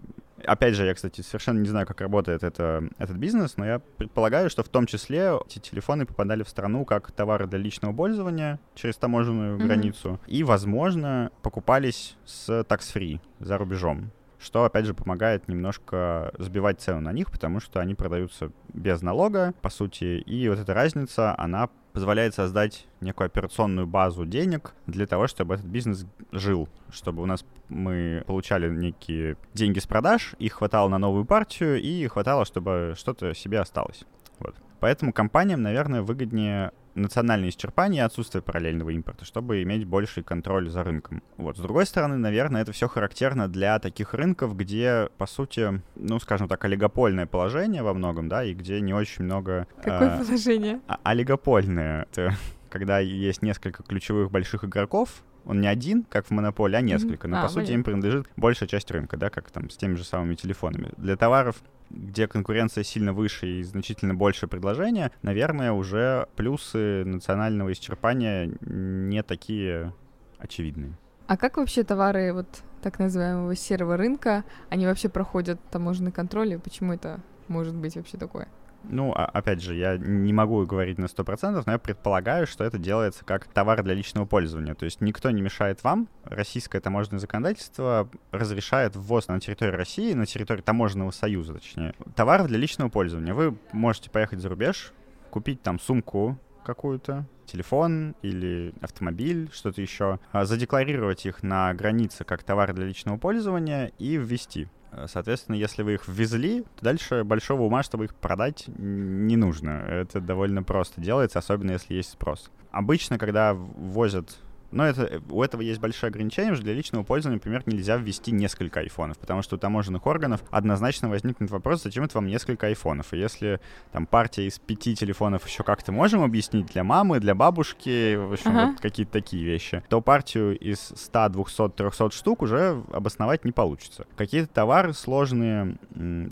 Опять 0.47 0.75
же, 0.75 0.85
я, 0.85 0.93
кстати, 0.93 1.21
совершенно 1.21 1.59
не 1.59 1.67
знаю, 1.67 1.87
как 1.87 2.01
работает 2.01 2.43
это, 2.43 2.87
этот 2.97 3.15
бизнес, 3.17 3.57
но 3.57 3.65
я 3.65 3.79
предполагаю, 3.79 4.49
что 4.49 4.63
в 4.63 4.69
том 4.69 4.85
числе 4.85 5.31
эти 5.45 5.59
телефоны 5.59 6.05
попадали 6.05 6.43
в 6.43 6.49
страну 6.49 6.85
как 6.85 7.11
товары 7.11 7.47
для 7.47 7.57
личного 7.57 7.93
пользования 7.93 8.59
через 8.75 8.97
таможенную 8.97 9.57
mm-hmm. 9.57 9.65
границу 9.65 10.19
и, 10.27 10.43
возможно, 10.43 11.31
покупались 11.41 12.17
с 12.25 12.49
tax-free 12.49 13.19
за 13.39 13.57
рубежом 13.57 14.11
что, 14.45 14.63
опять 14.63 14.85
же, 14.85 14.93
помогает 14.93 15.47
немножко 15.47 16.31
сбивать 16.37 16.79
цену 16.79 17.01
на 17.01 17.11
них, 17.11 17.31
потому 17.31 17.59
что 17.59 17.79
они 17.79 17.95
продаются 17.95 18.51
без 18.73 19.01
налога, 19.01 19.53
по 19.61 19.69
сути, 19.69 20.19
и 20.19 20.47
вот 20.47 20.59
эта 20.59 20.73
разница, 20.73 21.33
она 21.37 21.69
позволяет 21.93 22.35
создать 22.35 22.87
некую 23.01 23.25
операционную 23.25 23.87
базу 23.87 24.25
денег 24.25 24.73
для 24.85 25.07
того, 25.07 25.27
чтобы 25.27 25.55
этот 25.55 25.65
бизнес 25.65 26.05
жил, 26.31 26.69
чтобы 26.91 27.23
у 27.23 27.25
нас 27.25 27.45
мы 27.69 28.23
получали 28.27 28.69
некие 28.69 29.37
деньги 29.53 29.79
с 29.79 29.87
продаж, 29.87 30.35
их 30.37 30.53
хватало 30.53 30.89
на 30.89 30.99
новую 30.99 31.25
партию, 31.25 31.81
и 31.81 32.05
хватало, 32.07 32.45
чтобы 32.45 32.93
что-то 32.97 33.33
себе 33.33 33.59
осталось. 33.59 34.05
Вот. 34.39 34.55
Поэтому 34.79 35.13
компаниям, 35.13 35.61
наверное, 35.61 36.01
выгоднее 36.01 36.71
национальное 36.95 37.49
исчерпание 37.49 38.01
и 38.01 38.05
отсутствие 38.05 38.41
параллельного 38.41 38.89
импорта, 38.91 39.25
чтобы 39.25 39.61
иметь 39.63 39.85
больший 39.85 40.23
контроль 40.23 40.69
за 40.69 40.83
рынком. 40.83 41.21
Вот. 41.37 41.57
С 41.57 41.59
другой 41.59 41.85
стороны, 41.85 42.17
наверное, 42.17 42.61
это 42.61 42.71
все 42.71 42.87
характерно 42.87 43.47
для 43.47 43.77
таких 43.79 44.13
рынков, 44.13 44.55
где, 44.55 45.09
по 45.17 45.27
сути, 45.27 45.81
ну, 45.95 46.19
скажем 46.19 46.47
так, 46.47 46.63
олигопольное 46.65 47.25
положение 47.25 47.83
во 47.83 47.93
многом, 47.93 48.27
да, 48.27 48.43
и 48.43 48.53
где 48.53 48.81
не 48.81 48.93
очень 48.93 49.25
много... 49.25 49.67
Какое 49.77 50.19
э, 50.19 50.25
положение? 50.25 50.79
олигопольное. 51.03 52.07
Это 52.11 52.35
когда 52.69 52.99
есть 52.99 53.41
несколько 53.41 53.83
ключевых 53.83 54.31
больших 54.31 54.65
игроков, 54.65 55.23
он 55.45 55.61
не 55.61 55.67
один, 55.67 56.03
как 56.03 56.25
в 56.25 56.31
монополии, 56.31 56.75
а 56.75 56.81
несколько. 56.81 57.27
Но, 57.27 57.39
а, 57.39 57.43
по 57.43 57.49
сути, 57.49 57.71
им 57.71 57.83
принадлежит 57.83 58.27
большая 58.35 58.67
часть 58.67 58.89
рынка, 58.91 59.15
да, 59.15 59.29
как 59.29 59.51
там 59.51 59.69
с 59.69 59.77
теми 59.77 59.95
же 59.95 60.03
самыми 60.03 60.35
телефонами. 60.35 60.89
Для 60.97 61.15
товаров 61.15 61.57
где 61.95 62.27
конкуренция 62.27 62.83
сильно 62.83 63.13
выше 63.13 63.47
и 63.47 63.63
значительно 63.63 64.13
больше 64.13 64.47
предложения, 64.47 65.11
наверное, 65.21 65.71
уже 65.71 66.27
плюсы 66.35 67.03
национального 67.05 67.71
исчерпания 67.71 68.51
не 68.61 69.23
такие 69.23 69.93
очевидные. 70.37 70.97
А 71.27 71.37
как 71.37 71.57
вообще 71.57 71.83
товары 71.83 72.33
вот 72.33 72.47
так 72.81 72.99
называемого 72.99 73.55
серого 73.55 73.97
рынка, 73.97 74.43
они 74.69 74.85
вообще 74.85 75.09
проходят 75.09 75.59
таможенный 75.71 76.11
контроль, 76.11 76.53
и 76.53 76.57
почему 76.57 76.93
это 76.93 77.21
может 77.47 77.73
быть 77.75 77.95
вообще 77.95 78.17
такое? 78.17 78.47
Ну, 78.89 79.13
а, 79.15 79.25
опять 79.25 79.61
же, 79.61 79.75
я 79.75 79.97
не 79.97 80.33
могу 80.33 80.65
говорить 80.65 80.97
на 80.97 81.05
100%, 81.05 81.63
но 81.65 81.71
я 81.71 81.77
предполагаю, 81.77 82.47
что 82.47 82.63
это 82.63 82.77
делается 82.77 83.25
как 83.25 83.45
товар 83.45 83.83
для 83.83 83.93
личного 83.93 84.25
пользования. 84.25 84.75
То 84.75 84.85
есть 84.85 85.01
никто 85.01 85.31
не 85.31 85.41
мешает 85.41 85.83
вам. 85.83 86.07
Российское 86.23 86.79
таможенное 86.79 87.19
законодательство 87.19 88.09
разрешает 88.31 88.95
ввоз 88.95 89.27
на 89.27 89.39
территории 89.39 89.71
России, 89.71 90.13
на 90.13 90.25
территории 90.25 90.61
таможенного 90.61 91.11
союза, 91.11 91.55
точнее, 91.55 91.93
товар 92.15 92.45
для 92.47 92.57
личного 92.57 92.89
пользования. 92.89 93.33
Вы 93.33 93.57
можете 93.71 94.09
поехать 94.09 94.39
за 94.39 94.49
рубеж, 94.49 94.93
купить 95.29 95.61
там 95.61 95.79
сумку 95.79 96.39
какую-то, 96.63 97.25
телефон 97.45 98.15
или 98.21 98.73
автомобиль, 98.81 99.49
что-то 99.53 99.81
еще, 99.81 100.19
а, 100.31 100.45
задекларировать 100.45 101.25
их 101.25 101.43
на 101.43 101.73
границе 101.73 102.23
как 102.23 102.43
товар 102.43 102.73
для 102.73 102.85
личного 102.85 103.17
пользования 103.17 103.91
и 103.99 104.17
ввести. 104.17 104.67
Э, 104.95 105.07
соответственно, 105.07 105.55
если 105.55 105.83
вы 105.83 105.95
их 105.95 106.07
ввезли, 106.07 106.61
то 106.77 106.85
дальше 106.85 107.23
большого 107.23 107.63
ума, 107.63 107.83
чтобы 107.83 108.05
их 108.05 108.15
продать, 108.15 108.65
не 108.67 109.35
нужно. 109.35 109.69
Это 109.69 110.19
довольно 110.19 110.63
просто 110.63 111.01
делается, 111.01 111.39
особенно 111.39 111.71
если 111.71 111.95
есть 111.95 112.11
спрос. 112.11 112.49
Обычно, 112.71 113.17
когда 113.17 113.53
возят 113.53 114.37
но 114.75 114.85
это, 114.85 115.21
у 115.29 115.41
этого 115.41 115.61
есть 115.61 115.79
большое 115.79 116.09
ограничение, 116.09 116.53
что 116.53 116.63
для 116.63 116.73
личного 116.73 117.03
пользования, 117.03 117.37
например, 117.37 117.63
нельзя 117.65 117.95
ввести 117.95 118.31
несколько 118.33 118.81
айфонов, 118.81 119.17
потому 119.17 119.41
что 119.41 119.55
у 119.55 119.57
таможенных 119.57 120.05
органов 120.05 120.43
однозначно 120.51 121.07
возникнет 121.07 121.49
вопрос, 121.49 121.83
зачем 121.83 122.03
это 122.03 122.17
вам 122.17 122.27
несколько 122.27 122.67
айфонов. 122.67 123.13
И 123.13 123.17
если 123.17 123.61
там 123.93 124.05
партия 124.05 124.45
из 124.47 124.59
пяти 124.59 124.93
телефонов 124.93 125.47
еще 125.47 125.63
как-то 125.63 125.93
можем 125.93 126.23
объяснить 126.23 126.65
для 126.67 126.83
мамы, 126.83 127.21
для 127.21 127.33
бабушки, 127.35 128.15
в 128.15 128.33
общем, 128.33 128.51
ага. 128.51 128.71
вот 128.71 128.81
какие-то 128.81 129.13
такие 129.13 129.45
вещи, 129.45 129.81
то 129.87 130.01
партию 130.01 130.59
из 130.59 130.91
100, 130.93 131.29
200, 131.29 131.69
300 131.69 132.11
штук 132.11 132.41
уже 132.41 132.83
обосновать 132.91 133.45
не 133.45 133.53
получится. 133.53 134.05
Какие-то 134.17 134.49
товары 134.49 134.93
сложные 134.93 135.77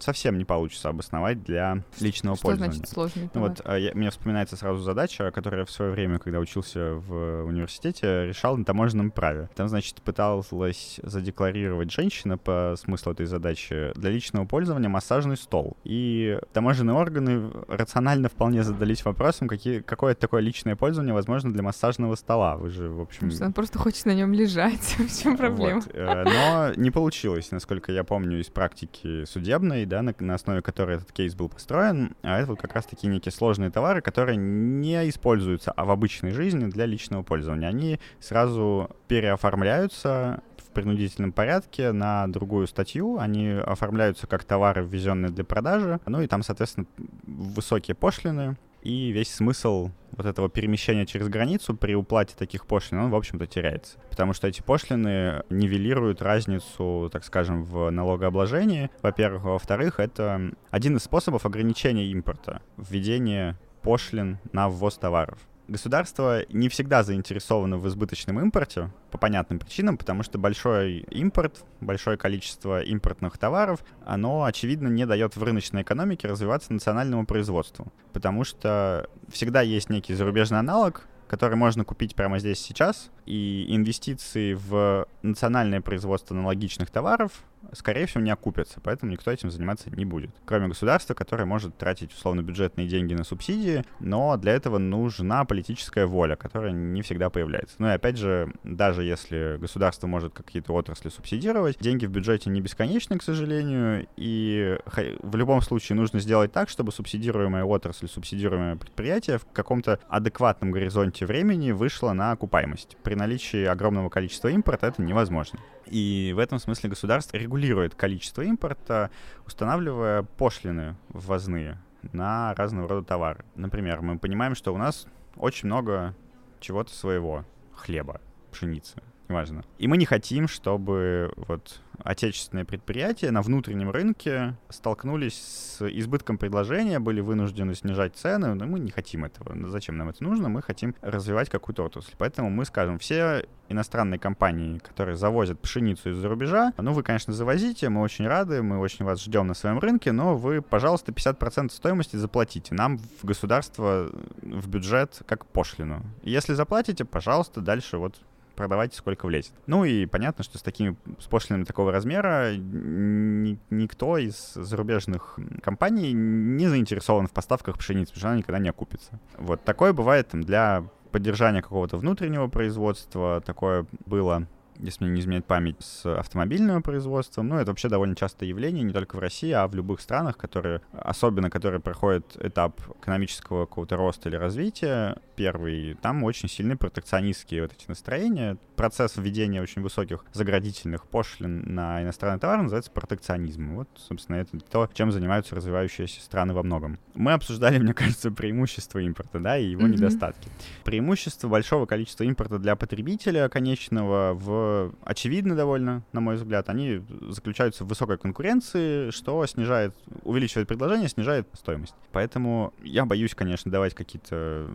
совсем 0.02 0.38
не 0.38 0.44
получится 0.44 0.90
обосновать 0.90 1.44
для 1.44 1.84
личного 2.02 2.36
что 2.36 2.48
пользования. 2.48 2.74
Значит 2.74 2.94
сложный 2.94 3.30
товар? 3.30 3.50
Вот, 3.52 3.62
а, 3.64 3.78
я, 3.78 3.92
мне 3.94 4.12
вспоминается 4.12 4.58
сразу 4.58 4.82
задача, 4.82 5.32
которую 5.32 5.62
я 5.62 5.66
в 5.66 5.72
свое 5.72 5.92
время, 5.92 6.20
когда 6.20 6.40
учился 6.40 6.96
в 6.96 7.46
университете, 7.46 8.33
решал 8.34 8.58
на 8.58 8.66
таможенном 8.66 9.12
праве. 9.12 9.50
Там, 9.56 9.70
значит, 9.70 10.02
пыталась 10.02 11.00
задекларировать 11.02 11.92
женщина 11.92 12.38
по 12.38 12.76
смыслу 12.78 13.14
этой 13.14 13.26
задачи 13.26 13.92
для 13.96 14.10
личного 14.10 14.46
пользования 14.46 14.90
массажный 14.90 15.38
стол. 15.38 15.78
И 15.84 16.40
таможенные 16.52 16.96
органы 16.96 17.52
рационально 17.68 18.30
вполне 18.30 18.64
задались 18.64 19.06
вопросом, 19.06 19.48
какие, 19.48 19.80
какое 19.80 20.16
такое 20.16 20.42
личное 20.42 20.76
пользование 20.76 21.14
возможно 21.14 21.54
для 21.54 21.64
массажного 21.64 22.16
стола. 22.16 22.58
Вы 22.58 22.70
же, 22.70 22.90
в 22.90 23.02
общем... 23.02 23.32
Что 23.32 23.46
он 23.46 23.54
просто 23.54 23.80
хочет 23.80 24.06
на 24.06 24.14
нем 24.14 24.34
лежать. 24.34 24.96
в 24.98 25.22
чем 25.22 25.38
проблема? 25.38 25.82
Вот. 25.82 25.92
Э, 25.94 26.24
но 26.24 26.74
не 26.76 26.92
получилось, 26.92 27.52
насколько 27.52 27.92
я 27.92 28.04
помню, 28.04 28.40
из 28.40 28.48
практики 28.48 29.26
судебной, 29.26 29.86
да, 29.86 30.02
на, 30.02 30.16
на 30.20 30.36
основе 30.36 30.62
которой 30.62 30.98
этот 30.98 31.12
кейс 31.12 31.36
был 31.36 31.50
построен. 31.50 32.16
А 32.24 32.40
это 32.40 32.52
вот 32.52 32.60
как 32.60 32.74
раз-таки 32.74 33.08
некие 33.08 33.32
сложные 33.32 33.70
товары, 33.70 34.02
которые 34.02 34.38
не 34.38 35.10
используются 35.10 35.72
а 35.76 35.86
в 35.86 35.92
обычной 35.92 36.32
жизни 36.32 36.66
для 36.66 36.86
личного 36.86 37.24
пользования. 37.24 37.68
Они 37.68 38.00
сразу 38.24 38.90
переоформляются 39.08 40.42
в 40.58 40.72
принудительном 40.72 41.32
порядке 41.32 41.92
на 41.92 42.28
другую 42.28 42.68
статью. 42.68 43.18
Они 43.20 43.50
оформляются 43.50 44.28
как 44.28 44.44
товары, 44.44 44.84
ввезенные 44.84 45.30
для 45.30 45.44
продажи. 45.44 46.00
Ну 46.06 46.22
и 46.22 46.28
там, 46.28 46.42
соответственно, 46.42 46.88
высокие 47.28 47.96
пошлины. 47.96 48.58
И 48.82 49.12
весь 49.12 49.34
смысл 49.34 49.92
вот 50.12 50.26
этого 50.26 50.50
перемещения 50.50 51.06
через 51.06 51.30
границу 51.30 51.74
при 51.74 51.96
уплате 51.96 52.36
таких 52.38 52.66
пошлин, 52.66 53.00
он, 53.00 53.12
в 53.12 53.16
общем-то, 53.16 53.48
теряется. 53.48 53.98
Потому 54.10 54.34
что 54.34 54.48
эти 54.48 54.62
пошлины 54.62 55.44
нивелируют 55.50 56.22
разницу, 56.22 57.10
так 57.12 57.24
скажем, 57.24 57.64
в 57.64 57.90
налогообложении, 57.92 58.90
во-первых. 59.02 59.44
во-вторых, 59.46 60.02
это 60.02 60.52
один 60.70 60.98
из 60.98 61.04
способов 61.04 61.46
ограничения 61.46 62.08
импорта, 62.08 62.62
введение 62.78 63.58
пошлин 63.82 64.40
на 64.52 64.68
ввоз 64.68 64.98
товаров. 64.98 65.40
Государство 65.68 66.42
не 66.50 66.68
всегда 66.68 67.04
заинтересовано 67.04 67.78
в 67.78 67.88
избыточном 67.88 68.40
импорте 68.40 68.92
по 69.12 69.18
понятным 69.18 69.60
причинам, 69.60 69.98
потому 69.98 70.22
что 70.22 70.38
большой 70.38 71.00
импорт, 71.10 71.64
большое 71.80 72.18
количество 72.18 72.82
импортных 72.82 73.38
товаров, 73.38 73.80
оно, 74.06 74.44
очевидно, 74.44 74.90
не 74.90 75.06
дает 75.06 75.38
в 75.38 75.44
рыночной 75.44 75.84
экономике 75.84 76.28
развиваться 76.28 76.74
национальному 76.74 77.26
производству. 77.26 77.94
Потому 78.12 78.44
что 78.44 79.08
всегда 79.32 79.62
есть 79.62 79.90
некий 79.90 80.14
зарубежный 80.14 80.60
аналог, 80.60 81.08
который 81.34 81.56
можно 81.56 81.84
купить 81.84 82.14
прямо 82.14 82.38
здесь 82.38 82.60
сейчас, 82.60 83.10
и 83.26 83.66
инвестиции 83.70 84.54
в 84.54 85.08
национальное 85.24 85.82
производство 85.82 86.38
аналогичных 86.38 86.92
товаров 86.92 87.44
скорее 87.72 88.06
всего, 88.06 88.22
не 88.22 88.32
окупятся, 88.32 88.80
поэтому 88.82 89.12
никто 89.12 89.32
этим 89.32 89.50
заниматься 89.50 89.90
не 89.90 90.06
будет. 90.06 90.32
Кроме 90.46 90.68
государства, 90.68 91.14
которое 91.14 91.46
может 91.46 91.78
тратить 91.78 92.14
условно-бюджетные 92.14 92.88
деньги 92.88 93.14
на 93.14 93.24
субсидии, 93.24 93.84
но 94.00 94.38
для 94.38 94.54
этого 94.54 94.78
нужна 94.78 95.46
политическая 95.46 96.06
воля, 96.06 96.36
которая 96.36 96.72
не 96.72 97.02
всегда 97.02 97.30
появляется. 97.30 97.76
Ну 97.80 97.88
и 97.88 97.92
опять 97.92 98.18
же, 98.18 98.52
даже 98.64 99.04
если 99.04 99.58
государство 99.60 100.08
может 100.08 100.34
какие-то 100.34 100.74
отрасли 100.74 101.10
субсидировать, 101.10 101.78
деньги 101.80 102.06
в 102.06 102.12
бюджете 102.12 102.50
не 102.50 102.62
бесконечны, 102.62 103.18
к 103.18 103.24
сожалению, 103.24 104.08
и 104.18 104.78
в 105.22 105.36
любом 105.36 105.62
случае 105.62 105.96
нужно 105.96 106.20
сделать 106.20 106.52
так, 106.52 106.70
чтобы 106.70 106.92
субсидируемая 106.92 107.64
отрасль, 107.64 108.08
субсидируемое 108.08 108.76
предприятие 108.76 109.38
в 109.38 109.46
каком-то 109.46 110.00
адекватном 110.10 110.72
горизонте 110.72 111.23
времени 111.26 111.72
вышло 111.72 112.14
на 112.14 112.32
окупаемость. 112.32 112.98
При 113.04 113.16
наличии 113.16 113.66
огромного 113.66 114.10
количества 114.10 114.50
импорта 114.50 114.88
это 114.88 115.02
невозможно. 115.02 115.60
И 115.86 116.34
в 116.36 116.40
этом 116.40 116.60
смысле 116.60 116.90
государство 116.90 117.38
регулирует 117.38 117.96
количество 117.96 118.42
импорта, 118.42 119.12
устанавливая 119.46 120.24
пошлины 120.24 120.96
ввозные 121.10 121.80
на 122.12 122.54
разного 122.56 122.88
рода 122.88 123.08
товары. 123.08 123.46
Например, 123.56 124.02
мы 124.02 124.18
понимаем, 124.18 124.56
что 124.56 124.74
у 124.74 124.78
нас 124.78 125.08
очень 125.38 125.68
много 125.68 126.16
чего-то 126.60 126.94
своего, 126.94 127.46
хлеба, 127.74 128.22
пшеницы, 128.52 129.02
неважно. 129.30 129.64
И 129.78 129.88
мы 129.88 129.98
не 129.98 130.06
хотим, 130.06 130.48
чтобы 130.48 131.32
вот 131.36 131.82
отечественные 132.04 132.66
предприятия 132.66 133.32
на 133.32 133.42
внутреннем 133.42 133.90
рынке 133.92 134.56
столкнулись 134.70 135.36
с 135.36 135.88
избытком 135.88 136.38
предложения, 136.38 137.00
были 137.00 137.22
вынуждены 137.22 137.76
снижать 137.76 138.16
цены, 138.16 138.54
но 138.54 138.66
мы 138.66 138.80
не 138.80 138.92
хотим 138.92 139.26
этого. 139.26 139.56
Зачем 139.70 139.98
нам 139.98 140.10
это 140.10 140.24
нужно? 140.24 140.50
Мы 140.50 140.62
хотим 140.62 140.96
развивать 141.02 141.50
какую-то 141.50 141.84
отрасль. 141.84 142.14
Поэтому 142.18 142.50
мы 142.50 142.66
скажем, 142.66 143.00
все 143.00 143.46
иностранные 143.70 144.20
компании, 144.20 144.80
которые 144.80 145.16
завозят 145.16 145.60
пшеницу 145.60 146.12
из-за 146.12 146.28
рубежа, 146.28 146.74
ну, 146.78 146.92
вы, 146.94 147.02
конечно, 147.02 147.34
завозите, 147.34 147.90
мы 147.90 148.02
очень 148.02 148.28
рады, 148.28 148.62
мы 148.62 148.78
очень 148.78 149.06
вас 149.06 149.24
ждем 149.24 149.48
на 149.48 149.54
своем 149.54 149.80
рынке, 149.80 150.12
но 150.12 150.36
вы, 150.36 150.62
пожалуйста, 150.62 151.12
50% 151.12 151.72
стоимости 151.72 152.18
заплатите 152.18 152.76
нам 152.76 152.98
в 152.98 153.24
государство, 153.24 154.12
в 154.42 154.68
бюджет, 154.68 155.22
как 155.26 155.46
пошлину. 155.46 156.04
Если 156.24 156.54
заплатите, 156.54 157.06
пожалуйста, 157.06 157.62
дальше 157.62 157.98
вот 157.98 158.20
продавайте 158.56 158.98
сколько 158.98 159.26
влезет. 159.26 159.54
Ну 159.68 159.86
и 159.86 160.06
понятно, 160.06 160.44
что 160.44 160.58
с 160.58 160.62
такими 160.62 160.96
с 161.20 161.26
пошлинами 161.26 161.64
такого 161.64 161.92
размера 161.92 162.56
ни, 162.56 163.58
никто 163.70 164.18
из 164.18 164.54
зарубежных 164.54 165.40
компаний 165.62 166.14
не 166.14 166.68
заинтересован 166.68 167.28
в 167.28 167.32
поставках 167.32 167.78
пшеницы, 167.78 168.14
потому 168.14 168.20
что 168.20 168.28
она 168.30 168.38
никогда 168.38 168.60
не 168.60 168.70
окупится. 168.70 169.20
Вот 169.38 169.64
такое 169.64 169.94
бывает 169.94 170.30
там, 170.30 170.42
для 170.42 170.86
поддержания 171.12 171.62
какого-то 171.62 171.98
внутреннего 171.98 172.48
производства, 172.48 173.42
такое 173.46 173.86
было 174.06 174.48
если 174.80 175.04
мне 175.04 175.14
не 175.14 175.22
изменяет 175.22 175.46
память, 175.46 175.76
с 175.80 176.06
автомобильным 176.06 176.82
производством. 176.82 177.48
Ну, 177.48 177.58
это 177.58 177.72
вообще 177.72 177.90
довольно 177.90 178.16
частое 178.16 178.50
явление, 178.50 178.84
не 178.84 178.94
только 178.94 179.16
в 179.16 179.20
России, 179.20 179.52
а 179.52 179.68
в 179.68 179.76
любых 179.76 180.02
странах, 180.02 180.38
которые, 180.38 180.82
особенно 180.92 181.50
которые 181.50 181.80
проходят 181.80 182.38
этап 182.40 182.82
экономического 183.00 183.66
какого-то 183.66 183.96
роста 183.98 184.30
или 184.30 184.36
развития, 184.36 185.18
первый, 185.36 185.96
там 185.96 186.24
очень 186.24 186.50
сильные 186.50 186.78
протекционистские 186.78 187.64
вот 187.64 187.74
эти 187.74 187.88
настроения. 187.88 188.58
Процесс 188.76 189.18
введения 189.18 189.62
очень 189.62 189.82
высоких 189.82 190.26
заградительных 190.34 191.08
пошлин 191.08 191.74
на 191.74 192.02
иностранные 192.02 192.40
товары 192.40 192.64
называется 192.64 192.92
протекционизм. 192.92 193.76
Вот, 193.76 193.90
собственно, 193.96 194.38
это 194.38 194.60
то, 194.60 194.90
чем 194.94 195.12
занимаются 195.12 195.56
развивающиеся 195.56 196.22
страны 196.22 196.54
во 196.54 196.64
многом. 196.64 197.00
Мы 197.14 197.34
обсуждали, 197.34 197.78
мне 197.78 197.94
кажется, 197.94 198.32
преимущества 198.32 199.00
импорта, 199.00 199.40
да, 199.40 199.58
и 199.58 199.66
его 199.66 199.84
mm-hmm. 199.84 199.90
недостатки. 199.90 200.50
Преимущество 200.84 201.48
большого 201.48 201.86
количества 201.86 202.24
импорта 202.24 202.60
для 202.60 202.76
потребителя 202.76 203.50
конечного 203.50 204.34
в 204.34 204.63
очевидны 205.04 205.56
довольно, 205.56 206.04
на 206.12 206.22
мой 206.22 206.36
взгляд. 206.36 206.70
Они 206.70 207.02
заключаются 207.30 207.84
в 207.84 207.88
высокой 207.88 208.18
конкуренции, 208.18 209.12
что 209.12 209.46
снижает, 209.46 209.96
увеличивает 210.24 210.68
предложение, 210.68 211.10
снижает 211.10 211.48
стоимость. 211.54 211.96
Поэтому 212.12 212.74
я 212.84 213.06
боюсь, 213.06 213.36
конечно, 213.36 213.72
давать 213.72 213.94
какие-то 213.94 214.70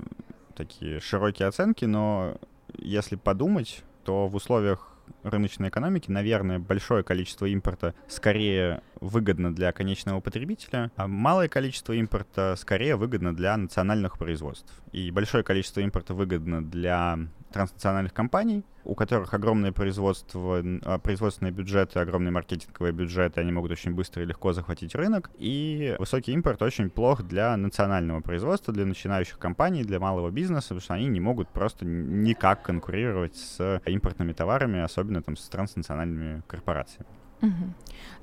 такие 0.55 1.01
широкие 1.01 1.49
оценки, 1.49 1.85
но 1.85 2.37
если 2.77 3.17
подумать, 3.17 3.83
то 4.05 4.27
в 4.27 4.35
условиях 4.35 4.99
рыночной 5.23 5.69
экономики, 5.69 6.11
наверное, 6.11 6.59
большое 6.59 7.03
количество 7.03 7.47
импорта 7.47 7.95
скорее 8.09 8.83
выгодно 9.01 9.55
для 9.55 9.73
конечного 9.73 10.21
потребителя, 10.21 10.91
а 10.97 11.07
малое 11.07 11.49
количество 11.49 11.93
импорта 11.93 12.55
скорее 12.59 12.97
выгодно 12.97 13.35
для 13.35 13.57
национальных 13.57 14.19
производств. 14.19 14.73
И 14.93 15.11
большое 15.11 15.45
количество 15.45 15.81
импорта 15.81 16.15
выгодно 16.15 16.65
для 16.65 17.19
транснациональных 17.53 18.13
компаний, 18.13 18.65
у 18.85 18.95
которых 18.95 19.35
огромное 19.35 19.73
производство, 19.73 20.63
а, 20.85 20.99
производственные 20.99 21.53
бюджеты, 21.53 21.99
огромные 21.99 22.33
маркетинговые 22.33 22.93
бюджеты, 22.93 23.41
они 23.41 23.53
могут 23.53 23.73
очень 23.73 23.93
быстро 23.93 24.23
и 24.23 24.27
легко 24.27 24.53
захватить 24.53 24.95
рынок. 24.95 25.31
И 25.39 25.97
высокий 25.99 26.33
импорт 26.33 26.63
очень 26.63 26.91
плох 26.91 27.23
для 27.23 27.57
национального 27.57 28.21
производства, 28.21 28.73
для 28.73 28.87
начинающих 28.87 29.39
компаний, 29.39 29.85
для 29.85 30.01
малого 30.01 30.31
бизнеса, 30.31 30.69
потому 30.69 30.81
что 30.81 30.95
они 30.95 31.07
не 31.07 31.21
могут 31.21 31.49
просто 31.49 31.85
никак 31.85 32.63
конкурировать 32.63 33.37
с 33.37 33.83
импортными 33.87 34.33
товарами, 34.33 34.81
особенно 34.81 35.23
там 35.23 35.37
с 35.37 35.49
транснациональными 35.49 36.43
корпорациями. 36.47 37.07
Угу. 37.43 37.75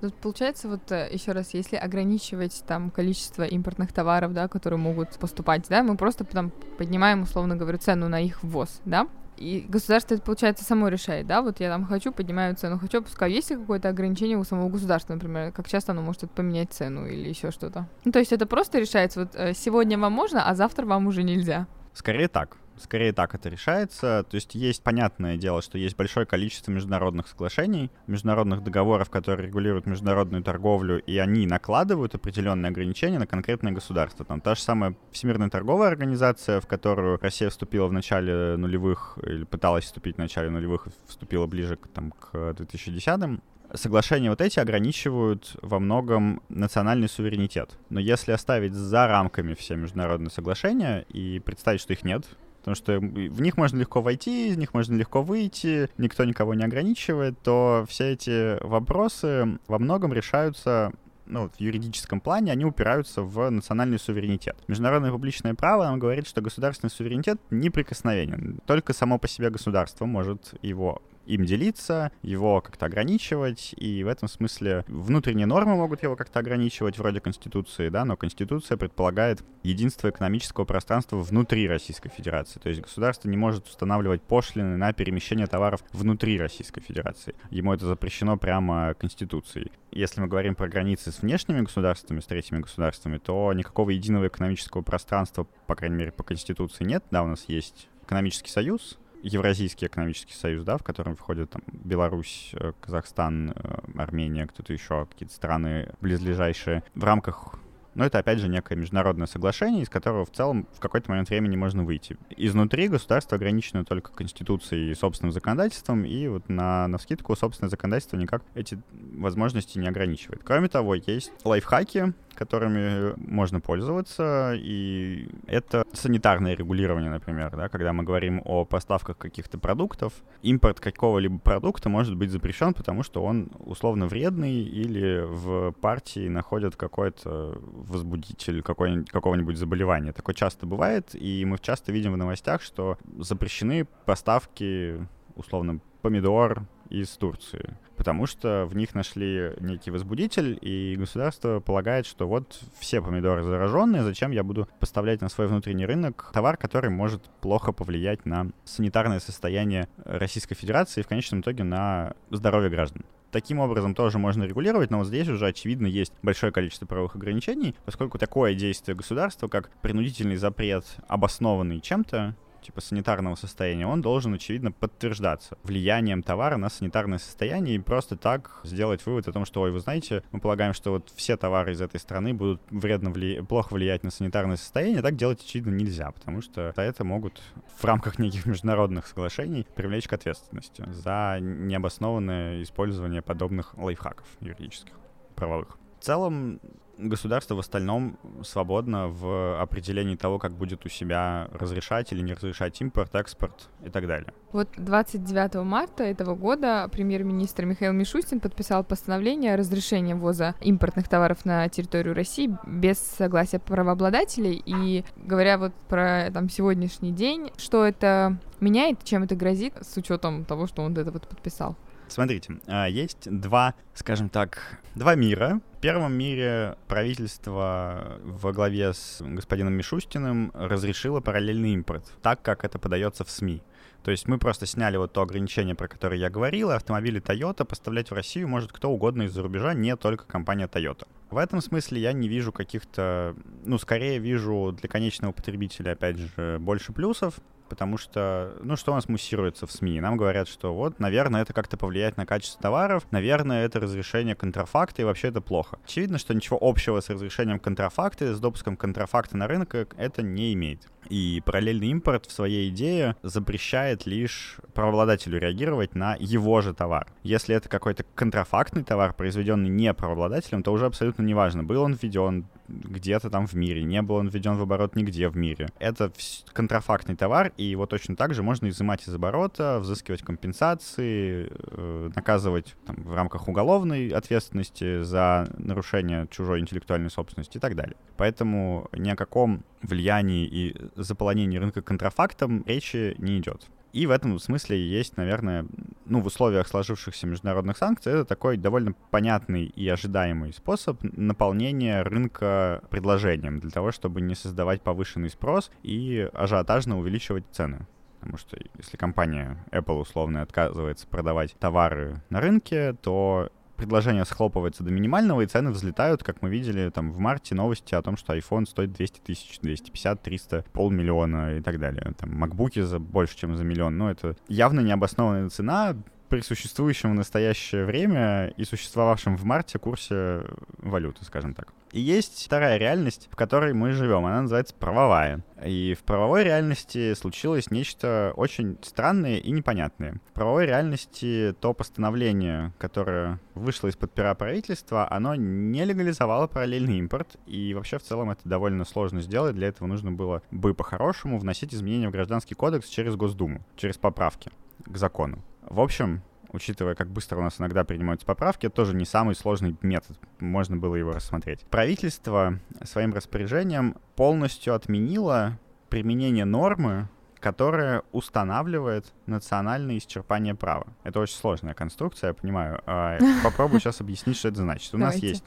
Тут 0.01 0.13
получается, 0.15 0.67
вот 0.67 0.91
э, 0.91 1.09
еще 1.11 1.31
раз, 1.31 1.53
если 1.53 1.75
ограничивать 1.75 2.63
там 2.67 2.91
количество 2.91 3.43
импортных 3.43 3.93
товаров, 3.93 4.33
да, 4.33 4.47
которые 4.47 4.79
могут 4.79 5.17
поступать, 5.17 5.65
да, 5.69 5.83
мы 5.83 5.97
просто 5.97 6.23
там 6.25 6.51
поднимаем, 6.77 7.23
условно 7.23 7.55
говоря, 7.55 7.77
цену 7.77 8.09
на 8.09 8.19
их 8.21 8.43
ввоз, 8.43 8.81
да, 8.85 9.07
и 9.37 9.65
государство 9.67 10.15
это, 10.15 10.23
получается, 10.23 10.63
само 10.63 10.87
решает, 10.87 11.27
да, 11.27 11.41
вот 11.41 11.59
я 11.59 11.69
там 11.69 11.85
хочу, 11.85 12.11
поднимаю 12.11 12.55
цену, 12.55 12.79
хочу, 12.79 12.99
опускаю. 12.99 13.31
Есть 13.31 13.49
ли 13.49 13.57
какое-то 13.57 13.89
ограничение 13.89 14.37
у 14.37 14.43
самого 14.43 14.69
государства, 14.69 15.13
например, 15.13 15.51
как 15.51 15.67
часто 15.67 15.91
оно 15.91 16.01
может 16.01 16.29
поменять 16.31 16.71
цену 16.71 17.05
или 17.05 17.27
еще 17.27 17.51
что-то? 17.51 17.87
Ну, 18.05 18.11
то 18.11 18.19
есть 18.19 18.31
это 18.31 18.45
просто 18.45 18.79
решается, 18.79 19.21
вот 19.21 19.35
э, 19.35 19.53
сегодня 19.53 19.97
вам 19.97 20.13
можно, 20.13 20.47
а 20.47 20.55
завтра 20.55 20.85
вам 20.85 21.07
уже 21.07 21.23
нельзя? 21.23 21.67
Скорее 21.93 22.27
так. 22.27 22.57
Скорее 22.77 23.13
так 23.13 23.35
это 23.35 23.49
решается. 23.49 24.25
То 24.29 24.35
есть 24.35 24.55
есть 24.55 24.83
понятное 24.83 25.37
дело, 25.37 25.61
что 25.61 25.77
есть 25.77 25.95
большое 25.95 26.25
количество 26.25 26.71
международных 26.71 27.27
соглашений, 27.27 27.91
международных 28.07 28.63
договоров, 28.63 29.09
которые 29.09 29.47
регулируют 29.47 29.85
международную 29.85 30.43
торговлю, 30.43 31.01
и 31.01 31.17
они 31.17 31.47
накладывают 31.47 32.15
определенные 32.15 32.69
ограничения 32.69 33.19
на 33.19 33.27
конкретное 33.27 33.71
государство. 33.71 34.25
Там 34.25 34.41
та 34.41 34.55
же 34.55 34.61
самая 34.61 34.95
Всемирная 35.11 35.49
торговая 35.49 35.89
организация, 35.89 36.59
в 36.59 36.67
которую 36.67 37.19
Россия 37.21 37.49
вступила 37.49 37.87
в 37.87 37.93
начале 37.93 38.57
нулевых, 38.57 39.17
или 39.23 39.45
пыталась 39.45 39.85
вступить 39.85 40.15
в 40.15 40.19
начале 40.19 40.49
нулевых, 40.49 40.87
вступила 41.07 41.47
ближе 41.47 41.77
к, 41.77 41.87
там, 41.87 42.11
к 42.11 42.33
2010-м, 42.33 43.41
соглашения 43.73 44.29
вот 44.29 44.41
эти 44.41 44.59
ограничивают 44.59 45.55
во 45.61 45.79
многом 45.79 46.41
национальный 46.49 47.09
суверенитет. 47.09 47.77
Но 47.89 47.99
если 47.99 48.31
оставить 48.31 48.73
за 48.73 49.07
рамками 49.07 49.53
все 49.53 49.75
международные 49.75 50.29
соглашения 50.29 51.05
и 51.09 51.39
представить, 51.39 51.81
что 51.81 51.93
их 51.93 52.03
нет, 52.03 52.25
потому 52.65 52.75
что 52.75 52.97
в 52.97 53.41
них 53.41 53.57
можно 53.57 53.77
легко 53.77 54.01
войти, 54.01 54.49
из 54.49 54.57
них 54.57 54.73
можно 54.73 54.95
легко 54.95 55.21
выйти, 55.21 55.87
никто 55.99 56.23
никого 56.23 56.55
не 56.55 56.63
ограничивает, 56.63 57.39
то 57.43 57.85
все 57.87 58.13
эти 58.13 58.57
вопросы 58.63 59.59
во 59.67 59.77
многом 59.77 60.11
решаются 60.11 60.91
ну, 61.27 61.49
в 61.49 61.61
юридическом 61.61 62.19
плане, 62.21 62.51
они 62.51 62.65
упираются 62.65 63.21
в 63.21 63.51
национальный 63.51 63.99
суверенитет. 63.99 64.57
Международное 64.67 65.11
публичное 65.11 65.53
право 65.53 65.83
нам 65.83 65.99
говорит, 65.99 66.25
что 66.25 66.41
государственный 66.41 66.89
суверенитет 66.89 67.39
неприкосновенен. 67.51 68.59
Только 68.65 68.93
само 68.93 69.19
по 69.19 69.27
себе 69.27 69.51
государство 69.51 70.05
может 70.05 70.55
его 70.63 71.03
им 71.25 71.45
делиться, 71.45 72.11
его 72.21 72.61
как-то 72.61 72.85
ограничивать, 72.85 73.73
и 73.77 74.03
в 74.03 74.07
этом 74.07 74.27
смысле 74.27 74.83
внутренние 74.87 75.45
нормы 75.45 75.75
могут 75.75 76.03
его 76.03 76.15
как-то 76.15 76.39
ограничивать, 76.39 76.97
вроде 76.97 77.19
Конституции, 77.19 77.89
да, 77.89 78.05
но 78.05 78.17
Конституция 78.17 78.77
предполагает 78.77 79.43
единство 79.63 80.09
экономического 80.09 80.65
пространства 80.65 81.17
внутри 81.17 81.67
Российской 81.67 82.09
Федерации, 82.09 82.59
то 82.59 82.69
есть 82.69 82.81
государство 82.81 83.29
не 83.29 83.37
может 83.37 83.67
устанавливать 83.67 84.21
пошлины 84.21 84.77
на 84.77 84.93
перемещение 84.93 85.47
товаров 85.47 85.83
внутри 85.91 86.39
Российской 86.39 86.81
Федерации. 86.81 87.35
Ему 87.49 87.73
это 87.73 87.85
запрещено 87.85 88.37
прямо 88.37 88.93
Конституцией. 88.93 89.71
Если 89.91 90.19
мы 90.19 90.27
говорим 90.27 90.55
про 90.55 90.67
границы 90.67 91.11
с 91.11 91.21
внешними 91.21 91.61
государствами, 91.61 92.19
с 92.19 92.25
третьими 92.25 92.59
государствами, 92.59 93.17
то 93.17 93.53
никакого 93.53 93.91
единого 93.91 94.27
экономического 94.27 94.81
пространства, 94.81 95.47
по 95.67 95.75
крайней 95.75 95.95
мере, 95.95 96.11
по 96.11 96.23
Конституции 96.23 96.83
нет. 96.83 97.03
Да, 97.11 97.23
у 97.23 97.27
нас 97.27 97.45
есть 97.47 97.87
экономический 98.03 98.51
союз, 98.51 98.97
Евразийский 99.23 99.87
экономический 99.87 100.33
союз, 100.33 100.63
да, 100.63 100.77
в 100.77 100.83
котором 100.83 101.15
входят 101.15 101.49
там 101.49 101.61
Беларусь, 101.67 102.51
э, 102.53 102.73
Казахстан, 102.79 103.51
э, 103.51 103.77
Армения, 103.97 104.47
кто-то 104.47 104.73
еще, 104.73 105.05
какие-то 105.05 105.33
страны 105.33 105.93
близлежащие. 106.01 106.83
В 106.93 107.03
рамках 107.03 107.55
но 107.95 108.05
это, 108.05 108.19
опять 108.19 108.39
же, 108.39 108.47
некое 108.47 108.75
международное 108.75 109.27
соглашение, 109.27 109.83
из 109.83 109.89
которого 109.89 110.25
в 110.25 110.31
целом 110.31 110.67
в 110.73 110.79
какой-то 110.79 111.09
момент 111.09 111.29
времени 111.29 111.55
можно 111.55 111.83
выйти. 111.83 112.17
Изнутри 112.37 112.87
государство 112.87 113.35
ограничено 113.35 113.85
только 113.85 114.11
Конституцией 114.11 114.91
и 114.91 114.95
собственным 114.95 115.31
законодательством, 115.31 116.05
и 116.05 116.27
вот 116.27 116.47
на, 116.49 116.87
на 116.87 116.97
скидку 116.97 117.35
собственное 117.35 117.69
законодательство 117.69 118.17
никак 118.17 118.43
эти 118.53 118.79
возможности 118.91 119.79
не 119.79 119.87
ограничивает. 119.87 120.41
Кроме 120.43 120.67
того, 120.67 120.95
есть 120.95 121.31
лайфхаки, 121.43 122.13
которыми 122.35 123.13
можно 123.17 123.59
пользоваться, 123.59 124.53
и 124.55 125.27
это 125.47 125.85
санитарное 125.93 126.55
регулирование, 126.55 127.09
например, 127.09 127.55
да, 127.55 127.69
когда 127.69 127.93
мы 127.93 128.03
говорим 128.03 128.41
о 128.45 128.65
поставках 128.65 129.17
каких-то 129.17 129.57
продуктов, 129.57 130.13
импорт 130.41 130.79
какого-либо 130.79 131.39
продукта 131.39 131.89
может 131.89 132.15
быть 132.15 132.29
запрещен, 132.29 132.73
потому 132.73 133.03
что 133.03 133.23
он 133.23 133.49
условно 133.59 134.07
вредный 134.07 134.61
или 134.61 135.23
в 135.25 135.71
партии 135.79 136.27
находят 136.27 136.75
какой-то 136.75 137.57
возбудитель 137.87 138.61
какого-нибудь 138.61 139.57
заболевания. 139.57 140.13
Такое 140.13 140.35
часто 140.35 140.65
бывает, 140.65 141.09
и 141.13 141.45
мы 141.45 141.57
часто 141.59 141.91
видим 141.91 142.13
в 142.13 142.17
новостях, 142.17 142.61
что 142.61 142.97
запрещены 143.17 143.85
поставки 144.05 145.07
условно 145.35 145.79
помидор 146.01 146.63
из 146.89 147.09
Турции, 147.17 147.77
потому 147.97 148.27
что 148.27 148.67
в 148.67 148.75
них 148.75 148.93
нашли 148.93 149.53
некий 149.59 149.89
возбудитель, 149.89 150.57
и 150.61 150.95
государство 150.95 151.59
полагает, 151.59 152.05
что 152.05 152.27
вот 152.27 152.59
все 152.77 153.01
помидоры 153.01 153.41
зараженные, 153.43 154.03
зачем 154.03 154.29
я 154.29 154.43
буду 154.43 154.69
поставлять 154.79 155.21
на 155.21 155.29
свой 155.29 155.47
внутренний 155.47 155.85
рынок 155.85 156.29
товар, 156.31 156.57
который 156.57 156.91
может 156.91 157.23
плохо 157.41 157.71
повлиять 157.71 158.25
на 158.25 158.51
санитарное 158.65 159.19
состояние 159.19 159.87
Российской 160.03 160.53
Федерации 160.53 161.01
и 161.01 161.03
в 161.03 161.07
конечном 161.07 161.41
итоге 161.41 161.63
на 161.63 162.13
здоровье 162.29 162.69
граждан. 162.69 163.03
Таким 163.35 163.59
образом 163.59 163.95
тоже 163.95 164.17
можно 164.17 164.45
регулировать, 164.45 164.91
но 164.91 164.99
вот 164.99 165.07
здесь 165.07 165.27
уже, 165.27 165.47
очевидно, 165.47 165.87
есть 165.87 166.13
большое 166.23 166.53
количество 166.53 166.85
правовых 166.85 167.17
ограничений, 167.17 167.75
поскольку 167.83 168.17
такое 168.17 168.53
действие 168.55 168.95
государства, 168.95 169.49
как 169.49 169.69
принудительный 169.81 170.37
запрет, 170.37 170.85
обоснованный 171.09 171.81
чем-то, 171.81 172.33
типа 172.65 172.81
санитарного 172.81 173.35
состояния, 173.35 173.87
он 173.87 174.01
должен, 174.01 174.33
очевидно, 174.33 174.71
подтверждаться 174.71 175.57
влиянием 175.63 176.23
товара 176.23 176.57
на 176.57 176.69
санитарное 176.69 177.19
состояние 177.19 177.75
и 177.75 177.79
просто 177.79 178.17
так 178.17 178.59
сделать 178.63 179.05
вывод 179.05 179.27
о 179.27 179.31
том, 179.31 179.45
что, 179.45 179.61
ой, 179.61 179.71
вы 179.71 179.79
знаете, 179.79 180.23
мы 180.31 180.39
полагаем, 180.39 180.73
что 180.73 180.91
вот 180.91 181.11
все 181.15 181.37
товары 181.37 181.73
из 181.73 181.81
этой 181.81 181.99
страны 181.99 182.33
будут 182.33 182.61
вредно 182.69 183.11
вли... 183.11 183.41
плохо 183.41 183.73
влиять 183.73 184.03
на 184.03 184.11
санитарное 184.11 184.57
состояние, 184.57 185.01
так 185.01 185.15
делать, 185.15 185.41
очевидно, 185.41 185.71
нельзя, 185.75 186.11
потому 186.11 186.41
что 186.41 186.73
за 186.75 186.81
это 186.81 187.03
могут 187.03 187.41
в 187.77 187.85
рамках 187.85 188.19
неких 188.19 188.45
международных 188.45 189.07
соглашений 189.07 189.67
привлечь 189.75 190.07
к 190.07 190.13
ответственности 190.13 190.83
за 190.87 191.37
необоснованное 191.39 192.63
использование 192.63 193.21
подобных 193.21 193.77
лайфхаков 193.77 194.25
юридических, 194.39 194.93
правовых. 195.35 195.77
В 195.99 196.03
целом, 196.03 196.59
государство 196.97 197.55
в 197.55 197.59
остальном 197.59 198.17
свободно 198.43 199.07
в 199.07 199.61
определении 199.61 200.15
того, 200.15 200.39
как 200.39 200.53
будет 200.53 200.85
у 200.85 200.89
себя 200.89 201.47
разрешать 201.51 202.11
или 202.11 202.21
не 202.21 202.33
разрешать 202.33 202.79
импорт, 202.81 203.13
экспорт 203.15 203.69
и 203.83 203.89
так 203.89 204.07
далее. 204.07 204.33
Вот 204.51 204.69
29 204.77 205.55
марта 205.65 206.03
этого 206.03 206.35
года 206.35 206.87
премьер-министр 206.91 207.65
Михаил 207.65 207.93
Мишустин 207.93 208.39
подписал 208.39 208.83
постановление 208.83 209.53
о 209.53 209.57
разрешении 209.57 210.13
ввоза 210.13 210.55
импортных 210.61 211.09
товаров 211.09 211.45
на 211.45 211.67
территорию 211.69 212.13
России 212.13 212.55
без 212.65 212.97
согласия 212.97 213.59
правообладателей. 213.59 214.61
И 214.65 215.03
говоря 215.17 215.57
вот 215.57 215.73
про 215.89 216.31
там 216.31 216.49
сегодняшний 216.49 217.11
день, 217.11 217.51
что 217.57 217.85
это 217.85 218.37
меняет, 218.59 219.03
чем 219.03 219.23
это 219.23 219.35
грозит, 219.35 219.73
с 219.81 219.97
учетом 219.97 220.45
того, 220.45 220.67
что 220.67 220.81
он 220.83 220.97
это 220.97 221.11
вот 221.11 221.27
подписал? 221.27 221.75
Смотрите, 222.07 222.59
а, 222.67 222.87
есть 222.87 223.29
два, 223.29 223.73
скажем 223.93 224.29
так, 224.29 224.79
два 224.95 225.15
мира. 225.15 225.61
В 225.77 225.81
первом 225.81 226.13
мире 226.13 226.77
правительство 226.87 228.19
во 228.23 228.53
главе 228.53 228.93
с 228.93 229.21
господином 229.21 229.73
Мишустиным 229.73 230.51
разрешило 230.53 231.19
параллельный 231.19 231.73
импорт, 231.73 232.05
так 232.21 232.41
как 232.41 232.63
это 232.63 232.79
подается 232.79 233.23
в 233.23 233.29
СМИ. 233.29 233.61
То 234.03 234.11
есть 234.11 234.27
мы 234.27 234.37
просто 234.37 234.67
сняли 234.67 234.97
вот 234.97 235.13
то 235.13 235.23
ограничение, 235.23 235.73
про 235.73 235.87
которое 235.87 236.17
я 236.17 236.29
говорил, 236.29 236.69
автомобили 236.69 237.19
Toyota 237.19 237.65
поставлять 237.65 238.11
в 238.11 238.13
Россию 238.13 238.47
может 238.47 238.71
кто 238.71 238.91
угодно 238.91 239.23
из-за 239.23 239.41
рубежа, 239.41 239.73
не 239.73 239.95
только 239.95 240.25
компания 240.25 240.67
Toyota. 240.67 241.07
В 241.31 241.37
этом 241.37 241.59
смысле 241.59 242.01
я 242.01 242.13
не 242.13 242.27
вижу 242.27 242.51
каких-то, 242.51 243.35
ну, 243.63 243.79
скорее 243.79 244.19
вижу 244.19 244.75
для 244.79 244.87
конечного 244.87 245.31
потребителя, 245.31 245.93
опять 245.93 246.17
же, 246.17 246.57
больше 246.59 246.93
плюсов, 246.93 247.39
потому 247.69 247.97
что, 247.97 248.55
ну, 248.61 248.75
что 248.75 248.91
у 248.91 248.95
нас 248.95 249.09
муссируется 249.09 249.67
в 249.67 249.71
СМИ? 249.71 249.99
Нам 250.01 250.17
говорят, 250.17 250.47
что 250.47 250.73
вот, 250.73 250.99
наверное, 250.99 251.41
это 251.41 251.53
как-то 251.53 251.77
повлияет 251.77 252.17
на 252.17 252.25
качество 252.25 252.61
товаров, 252.61 253.05
наверное, 253.11 253.65
это 253.65 253.79
разрешение 253.79 254.35
контрафакта, 254.35 255.01
и 255.01 255.05
вообще 255.05 255.29
это 255.29 255.41
плохо. 255.41 255.79
Очевидно, 255.85 256.17
что 256.17 256.33
ничего 256.33 256.57
общего 256.61 256.99
с 256.99 257.09
разрешением 257.09 257.59
контрафакта, 257.59 258.33
с 258.33 258.39
допуском 258.39 258.77
контрафакта 258.77 259.37
на 259.37 259.47
рынок 259.47 259.75
это 259.75 260.21
не 260.21 260.53
имеет. 260.53 260.87
И 261.09 261.41
параллельный 261.45 261.87
импорт 261.89 262.25
в 262.25 262.31
своей 262.31 262.69
идее 262.69 263.15
запрещает 263.21 264.05
лишь 264.05 264.57
правообладателю 264.73 265.39
реагировать 265.39 265.93
на 265.93 266.15
его 266.19 266.61
же 266.61 266.73
товар. 266.73 267.07
Если 267.21 267.55
это 267.55 267.69
какой-то 267.69 268.03
контрафактный 268.15 268.83
товар, 268.83 269.13
произведенный 269.13 269.69
не 269.69 269.93
правообладателем, 269.93 270.63
то 270.63 270.71
уже 270.71 270.87
абсолютно 270.87 271.21
неважно, 271.21 271.63
был 271.63 271.83
он 271.83 271.93
введен 271.93 272.47
где-то 272.67 273.29
там 273.29 273.47
в 273.47 273.53
мире, 273.53 273.83
не 273.83 274.01
был 274.01 274.15
он 274.15 274.27
введен 274.27 274.57
в 274.57 274.61
оборот 274.61 274.95
нигде 274.95 275.29
в 275.29 275.37
мире. 275.37 275.69
Это 275.79 276.11
контрафактный 276.53 277.15
товар, 277.15 277.51
и 277.57 277.63
его 277.63 277.85
точно 277.85 278.15
так 278.15 278.33
же 278.33 278.43
можно 278.43 278.67
изымать 278.69 279.07
из 279.07 279.13
оборота, 279.13 279.79
взыскивать 279.79 280.21
компенсации, 280.21 281.49
э, 281.51 282.09
наказывать 282.15 282.75
там, 282.85 282.95
в 282.97 283.13
рамках 283.13 283.47
уголовной 283.47 284.09
ответственности 284.09 285.03
за 285.03 285.47
нарушение 285.57 286.27
чужой 286.29 286.59
интеллектуальной 286.59 287.09
собственности 287.09 287.57
и 287.57 287.59
так 287.59 287.75
далее. 287.75 287.95
Поэтому 288.17 288.89
ни 288.93 289.09
о 289.09 289.15
каком 289.15 289.63
влиянии 289.81 290.45
и 290.45 290.75
заполонении 290.95 291.57
рынка 291.57 291.81
контрафактом 291.81 292.63
речи 292.65 293.15
не 293.17 293.39
идет. 293.39 293.69
И 293.95 294.07
в 294.07 294.11
этом 294.11 294.37
смысле 294.39 294.77
есть, 294.77 295.15
наверное, 295.15 295.65
ну, 296.05 296.19
в 296.19 296.25
условиях 296.25 296.67
сложившихся 296.67 297.27
международных 297.27 297.77
санкций, 297.77 298.11
это 298.11 298.25
такой 298.25 298.57
довольно 298.57 298.91
понятный 299.09 299.67
и 299.67 299.87
ожидаемый 299.87 300.51
способ 300.51 301.01
наполнения 301.01 302.01
рынка 302.01 302.83
предложением 302.89 303.61
для 303.61 303.71
того, 303.71 303.93
чтобы 303.93 304.19
не 304.19 304.35
создавать 304.35 304.81
повышенный 304.81 305.29
спрос 305.29 305.71
и 305.81 306.29
ажиотажно 306.33 306.99
увеличивать 306.99 307.45
цены. 307.53 307.87
Потому 308.19 308.37
что 308.37 308.57
если 308.77 308.97
компания 308.97 309.63
Apple 309.71 310.01
условно 310.01 310.41
отказывается 310.41 311.07
продавать 311.07 311.55
товары 311.57 312.21
на 312.29 312.41
рынке, 312.41 312.97
то 313.01 313.49
предложение 313.75 314.25
схлопывается 314.25 314.83
до 314.83 314.91
минимального, 314.91 315.41
и 315.41 315.45
цены 315.45 315.71
взлетают, 315.71 316.23
как 316.23 316.41
мы 316.41 316.49
видели 316.49 316.89
там 316.89 317.11
в 317.11 317.19
марте 317.19 317.55
новости 317.55 317.95
о 317.95 318.01
том, 318.01 318.17
что 318.17 318.35
iPhone 318.35 318.65
стоит 318.65 318.93
200 318.93 319.19
тысяч, 319.19 319.59
250, 319.61 320.21
300, 320.21 320.65
полмиллиона 320.73 321.57
и 321.57 321.61
так 321.61 321.79
далее. 321.79 322.13
Там 322.17 322.33
макбуки 322.33 322.81
за 322.81 322.99
больше, 322.99 323.37
чем 323.37 323.55
за 323.55 323.63
миллион. 323.63 323.97
Но 323.97 324.11
это 324.11 324.35
явно 324.47 324.81
необоснованная 324.81 325.49
цена, 325.49 325.95
при 326.29 326.41
существующем 326.41 327.11
в 327.11 327.15
настоящее 327.15 327.85
время 327.85 328.53
и 328.57 328.63
существовавшем 328.63 329.37
в 329.37 329.43
марте 329.43 329.79
курсе 329.79 330.43
валюты, 330.77 331.23
скажем 331.25 331.53
так. 331.53 331.73
И 331.95 332.01
есть 332.01 332.45
вторая 332.45 332.77
реальность, 332.77 333.29
в 333.31 333.37
которой 333.37 333.73
мы 333.73 333.93
живем. 333.93 334.25
Она 334.25 334.41
называется 334.41 334.75
правовая. 334.75 335.45
И 335.63 335.95
в 335.97 336.03
правовой 336.03 336.43
реальности 336.43 337.13
случилось 337.13 337.71
нечто 337.71 338.33
очень 338.35 338.77
странное 338.81 339.37
и 339.37 339.49
непонятное. 339.49 340.19
В 340.29 340.33
правовой 340.33 340.65
реальности 340.65 341.55
то 341.61 341.73
постановление, 341.73 342.73
которое 342.79 343.39
вышло 343.53 343.87
из-под 343.87 344.11
пера 344.11 344.35
правительства, 344.35 345.09
оно 345.09 345.35
не 345.35 345.85
легализовало 345.85 346.47
параллельный 346.47 346.97
импорт. 346.97 347.37
И 347.45 347.73
вообще 347.73 347.97
в 347.97 348.03
целом 348.03 348.29
это 348.29 348.41
довольно 348.43 348.83
сложно 348.83 349.21
сделать. 349.21 349.55
Для 349.55 349.69
этого 349.69 349.87
нужно 349.87 350.11
было 350.11 350.41
бы 350.51 350.73
по-хорошему 350.73 351.39
вносить 351.39 351.73
изменения 351.73 352.09
в 352.09 352.11
Гражданский 352.11 352.55
кодекс 352.55 352.89
через 352.89 353.15
Госдуму, 353.15 353.65
через 353.77 353.97
поправки 353.97 354.51
к 354.85 354.97
закону. 354.97 355.41
В 355.69 355.79
общем, 355.79 356.21
учитывая, 356.51 356.95
как 356.95 357.09
быстро 357.09 357.37
у 357.37 357.41
нас 357.41 357.59
иногда 357.59 357.83
принимаются 357.83 358.25
поправки, 358.25 358.67
это 358.67 358.75
тоже 358.75 358.95
не 358.95 359.05
самый 359.05 359.35
сложный 359.35 359.75
метод, 359.81 360.17
можно 360.39 360.77
было 360.77 360.95
его 360.95 361.11
рассмотреть. 361.11 361.65
Правительство 361.69 362.59
своим 362.83 363.13
распоряжением 363.13 363.95
полностью 364.15 364.73
отменило 364.73 365.59
применение 365.89 366.45
нормы, 366.45 367.09
которая 367.39 368.03
устанавливает 368.11 369.13
национальное 369.27 369.97
исчерпание 369.97 370.55
права. 370.55 370.87
Это 371.03 371.19
очень 371.19 371.35
сложная 371.35 371.73
конструкция, 371.73 372.29
я 372.29 372.33
понимаю. 372.33 372.81
А, 372.85 373.19
попробую 373.43 373.79
сейчас 373.79 374.01
объяснить, 374.01 374.37
что 374.37 374.47
это 374.47 374.57
значит. 374.57 374.93
У 374.95 374.97
нас 374.97 375.15
есть 375.17 375.45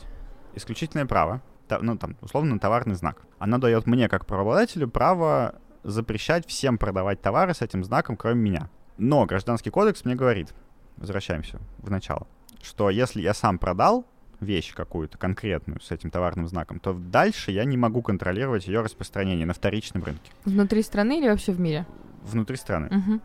исключительное 0.54 1.06
право, 1.06 1.42
ну 1.80 1.96
там, 1.98 2.16
условно, 2.20 2.58
товарный 2.58 2.94
знак. 2.94 3.22
Она 3.38 3.58
дает 3.58 3.86
мне, 3.86 4.08
как 4.08 4.26
правообладателю, 4.26 4.88
право 4.88 5.56
запрещать 5.82 6.46
всем 6.46 6.78
продавать 6.78 7.20
товары 7.20 7.54
с 7.54 7.62
этим 7.62 7.84
знаком, 7.84 8.16
кроме 8.16 8.40
меня. 8.40 8.70
Но 8.98 9.24
Гражданский 9.26 9.70
кодекс 9.70 10.04
мне 10.04 10.14
говорит, 10.14 10.52
возвращаемся 10.96 11.58
в 11.78 11.90
начало, 11.90 12.26
что 12.62 12.90
если 12.90 13.22
я 13.22 13.32
сам 13.32 13.58
продал 13.58 14.04
вещь 14.40 14.74
какую-то 14.74 15.18
конкретную 15.18 15.80
с 15.80 15.90
этим 15.90 16.10
товарным 16.10 16.46
знаком, 16.48 16.80
то 16.80 16.92
дальше 16.92 17.50
я 17.50 17.64
не 17.64 17.76
могу 17.76 18.02
контролировать 18.02 18.66
ее 18.66 18.80
распространение 18.80 19.46
на 19.46 19.54
вторичном 19.54 20.02
рынке. 20.04 20.30
Внутри 20.44 20.82
страны 20.82 21.18
или 21.18 21.28
вообще 21.28 21.52
в 21.52 21.60
мире? 21.60 21.86
Внутри 22.22 22.56
страны. 22.56 22.88
Угу. 22.88 23.20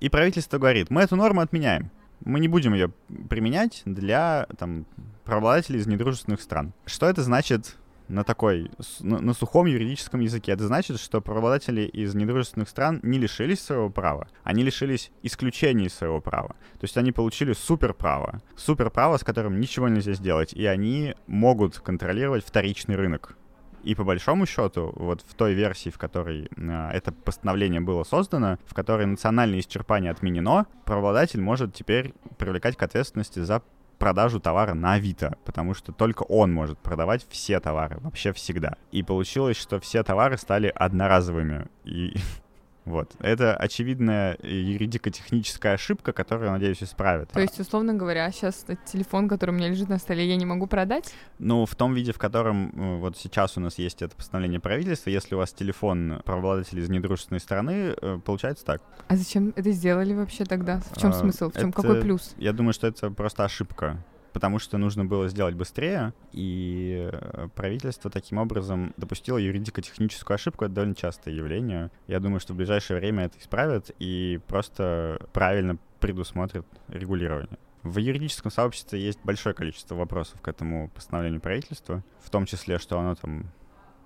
И 0.00 0.08
правительство 0.08 0.58
говорит, 0.58 0.90
мы 0.90 1.02
эту 1.02 1.16
норму 1.16 1.40
отменяем. 1.40 1.90
Мы 2.24 2.40
не 2.40 2.48
будем 2.48 2.74
ее 2.74 2.92
применять 3.28 3.82
для 3.84 4.46
там, 4.58 4.86
правообладателей 5.24 5.80
из 5.80 5.86
недружественных 5.86 6.40
стран. 6.40 6.72
Что 6.84 7.06
это 7.06 7.22
значит 7.22 7.76
на 8.10 8.24
такой, 8.24 8.70
на, 9.00 9.20
на 9.20 9.34
сухом 9.34 9.66
юридическом 9.66 10.20
языке. 10.20 10.52
Это 10.52 10.66
значит, 10.66 11.00
что 11.00 11.20
правообладатели 11.20 11.82
из 11.82 12.14
недружественных 12.14 12.68
стран 12.68 13.00
не 13.02 13.18
лишились 13.18 13.60
своего 13.60 13.88
права, 13.88 14.28
они 14.42 14.62
лишились 14.62 15.10
исключений 15.22 15.88
своего 15.88 16.20
права. 16.20 16.56
То 16.80 16.84
есть 16.84 16.96
они 16.96 17.12
получили 17.12 17.52
суперправо, 17.52 18.42
суперправо, 18.56 19.16
с 19.16 19.24
которым 19.24 19.60
ничего 19.60 19.88
нельзя 19.88 20.12
сделать, 20.12 20.52
и 20.52 20.66
они 20.66 21.14
могут 21.26 21.78
контролировать 21.78 22.44
вторичный 22.44 22.96
рынок. 22.96 23.36
И 23.82 23.94
по 23.94 24.04
большому 24.04 24.44
счету, 24.44 24.92
вот 24.96 25.22
в 25.26 25.34
той 25.34 25.54
версии, 25.54 25.88
в 25.88 25.96
которой 25.96 26.50
э, 26.54 26.90
это 26.92 27.12
постановление 27.12 27.80
было 27.80 28.04
создано, 28.04 28.58
в 28.66 28.74
которой 28.74 29.06
национальное 29.06 29.60
исчерпание 29.60 30.10
отменено, 30.10 30.66
правообладатель 30.84 31.40
может 31.40 31.74
теперь 31.74 32.12
привлекать 32.36 32.76
к 32.76 32.82
ответственности 32.82 33.38
за 33.38 33.62
продажу 34.00 34.40
товара 34.40 34.74
на 34.74 34.94
Авито, 34.94 35.36
потому 35.44 35.74
что 35.74 35.92
только 35.92 36.24
он 36.24 36.52
может 36.52 36.78
продавать 36.78 37.24
все 37.28 37.60
товары, 37.60 37.98
вообще 38.00 38.32
всегда. 38.32 38.76
И 38.90 39.04
получилось, 39.04 39.58
что 39.58 39.78
все 39.78 40.02
товары 40.02 40.38
стали 40.38 40.72
одноразовыми. 40.74 41.68
И 41.84 42.16
вот. 42.90 43.12
Это 43.20 43.56
очевидная 43.56 44.36
юридико-техническая 44.42 45.74
ошибка, 45.74 46.12
которую, 46.12 46.50
надеюсь, 46.50 46.82
исправят. 46.82 47.30
То 47.30 47.40
есть, 47.40 47.58
условно 47.60 47.94
говоря, 47.94 48.30
сейчас 48.30 48.64
телефон, 48.84 49.28
который 49.28 49.50
у 49.50 49.54
меня 49.54 49.68
лежит 49.68 49.88
на 49.88 49.98
столе, 49.98 50.28
я 50.28 50.36
не 50.36 50.46
могу 50.46 50.66
продать? 50.66 51.12
Ну, 51.38 51.64
в 51.66 51.74
том 51.74 51.94
виде, 51.94 52.12
в 52.12 52.18
котором 52.18 52.70
э, 52.74 52.96
вот 52.98 53.16
сейчас 53.16 53.56
у 53.56 53.60
нас 53.60 53.78
есть 53.78 54.02
это 54.02 54.14
постановление 54.14 54.60
правительства, 54.60 55.10
если 55.10 55.34
у 55.34 55.38
вас 55.38 55.52
телефон 55.52 56.20
правообладатель 56.24 56.78
из 56.78 56.88
недружественной 56.88 57.40
страны, 57.40 57.94
э, 58.00 58.18
получается 58.24 58.64
так. 58.64 58.82
А 59.08 59.16
зачем 59.16 59.52
это 59.56 59.70
сделали 59.72 60.14
вообще 60.14 60.44
тогда? 60.44 60.80
В 60.92 61.00
чем 61.00 61.10
а, 61.10 61.12
смысл? 61.12 61.50
В 61.50 61.54
чем 61.54 61.70
это, 61.70 61.82
какой 61.82 62.00
плюс? 62.00 62.34
Я 62.36 62.52
думаю, 62.52 62.72
что 62.72 62.86
это 62.86 63.10
просто 63.10 63.44
ошибка 63.44 64.04
потому 64.32 64.58
что 64.58 64.78
нужно 64.78 65.04
было 65.04 65.28
сделать 65.28 65.54
быстрее, 65.54 66.12
и 66.32 67.08
э, 67.12 67.48
правительство 67.54 68.10
таким 68.10 68.38
образом 68.38 68.94
допустило 68.96 69.38
юридико-техническую 69.38 70.34
ошибку. 70.34 70.64
Это 70.64 70.74
довольно 70.74 70.94
частое 70.94 71.34
явление. 71.34 71.90
Я 72.06 72.20
думаю, 72.20 72.40
что 72.40 72.52
в 72.52 72.56
ближайшее 72.56 72.98
время 72.98 73.26
это 73.26 73.38
исправят 73.38 73.90
и 73.98 74.40
просто 74.46 75.20
правильно 75.32 75.78
предусмотрят 76.00 76.66
регулирование. 76.88 77.58
В 77.82 77.98
юридическом 77.98 78.50
сообществе 78.50 79.00
есть 79.00 79.20
большое 79.24 79.54
количество 79.54 79.94
вопросов 79.94 80.40
к 80.40 80.48
этому 80.48 80.90
постановлению 80.90 81.40
правительства, 81.40 82.04
в 82.22 82.28
том 82.28 82.44
числе, 82.44 82.78
что 82.78 82.98
оно 82.98 83.14
там 83.14 83.50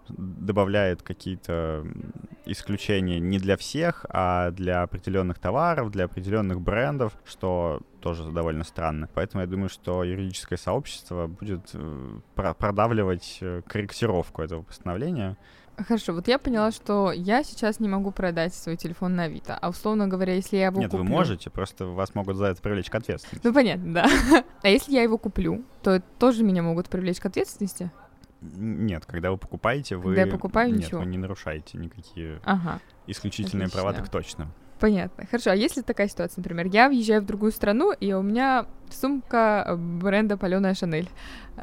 добавляет 0.09 1.03
какие-то 1.03 1.87
исключения 2.47 3.21
не 3.21 3.39
для 3.39 3.57
всех, 3.57 4.05
а 4.09 4.51
для 4.51 4.83
определенных 4.83 5.39
товаров, 5.39 5.91
для 5.91 6.05
определенных 6.05 6.61
брендов, 6.61 7.17
что 7.25 7.81
тоже 8.01 8.31
довольно 8.31 8.65
странно. 8.65 9.09
Поэтому 9.15 9.43
я 9.43 9.47
думаю, 9.47 9.69
что 9.69 10.05
юридическое 10.05 10.59
сообщество 10.59 11.27
будет 11.27 11.71
э, 11.73 12.19
продавливать 12.35 13.39
э, 13.41 13.63
корректировку 13.67 14.43
этого 14.43 14.63
постановления. 14.63 15.37
Хорошо, 15.77 16.13
вот 16.13 16.29
я 16.29 16.39
поняла, 16.39 16.71
что 16.71 17.11
я 17.11 17.43
сейчас 17.43 17.81
не 17.81 17.89
могу 17.89 18.13
продать 18.13 18.55
свой 18.55 18.77
телефон 18.77 19.17
на 19.17 19.25
Авито, 19.25 19.59
а 19.61 19.69
условно 19.71 20.07
говоря, 20.07 20.35
если 20.35 20.57
я 20.57 20.67
его 20.67 20.81
Нет, 20.81 20.91
куплю... 20.91 21.05
вы 21.05 21.11
можете, 21.11 21.51
просто 21.51 21.87
вас 21.87 22.15
могут 22.15 22.37
за 22.37 22.47
это 22.47 22.63
привлечь 22.63 22.91
к 22.91 22.95
ответственности. 22.95 23.47
Ну, 23.47 23.53
понятно, 23.53 23.95
да. 23.95 24.07
А 24.63 24.69
если 24.69 24.93
я 24.93 25.03
его 25.03 25.19
куплю, 25.19 25.65
то 25.83 26.01
тоже 26.19 26.45
меня 26.45 26.63
могут 26.63 26.89
привлечь 26.89 27.19
к 27.19 27.27
ответственности? 27.27 27.91
Нет, 28.57 29.07
когда 29.07 29.31
вы 29.31 29.39
покупаете, 29.39 29.97
вы... 29.97 30.15
Когда 30.15 30.23
я 30.23 30.27
покупаю, 30.27 30.73
Нет, 30.73 30.85
ничего. 30.85 31.01
вы 31.01 31.07
не 31.07 31.19
нарушаете 31.19 31.79
никакие 31.79 32.41
ага. 32.45 32.81
исключительные 33.07 33.67
Отлично. 33.67 33.83
права, 33.83 33.97
так 33.97 34.09
точно. 34.09 34.49
Понятно. 34.81 35.25
Хорошо, 35.27 35.51
а 35.51 35.55
если 35.55 35.83
такая 35.83 36.09
ситуация, 36.09 36.43
например, 36.43 36.67
я 36.67 36.89
въезжаю 36.89 37.23
в 37.23 37.27
другую 37.27 37.53
страну, 37.53 37.93
и 37.93 38.13
у 38.13 38.23
меня 38.23 38.67
сумка 38.91 39.77
бренда 39.79 40.37
Паленая 40.37 40.75
Шанель. 40.75 41.09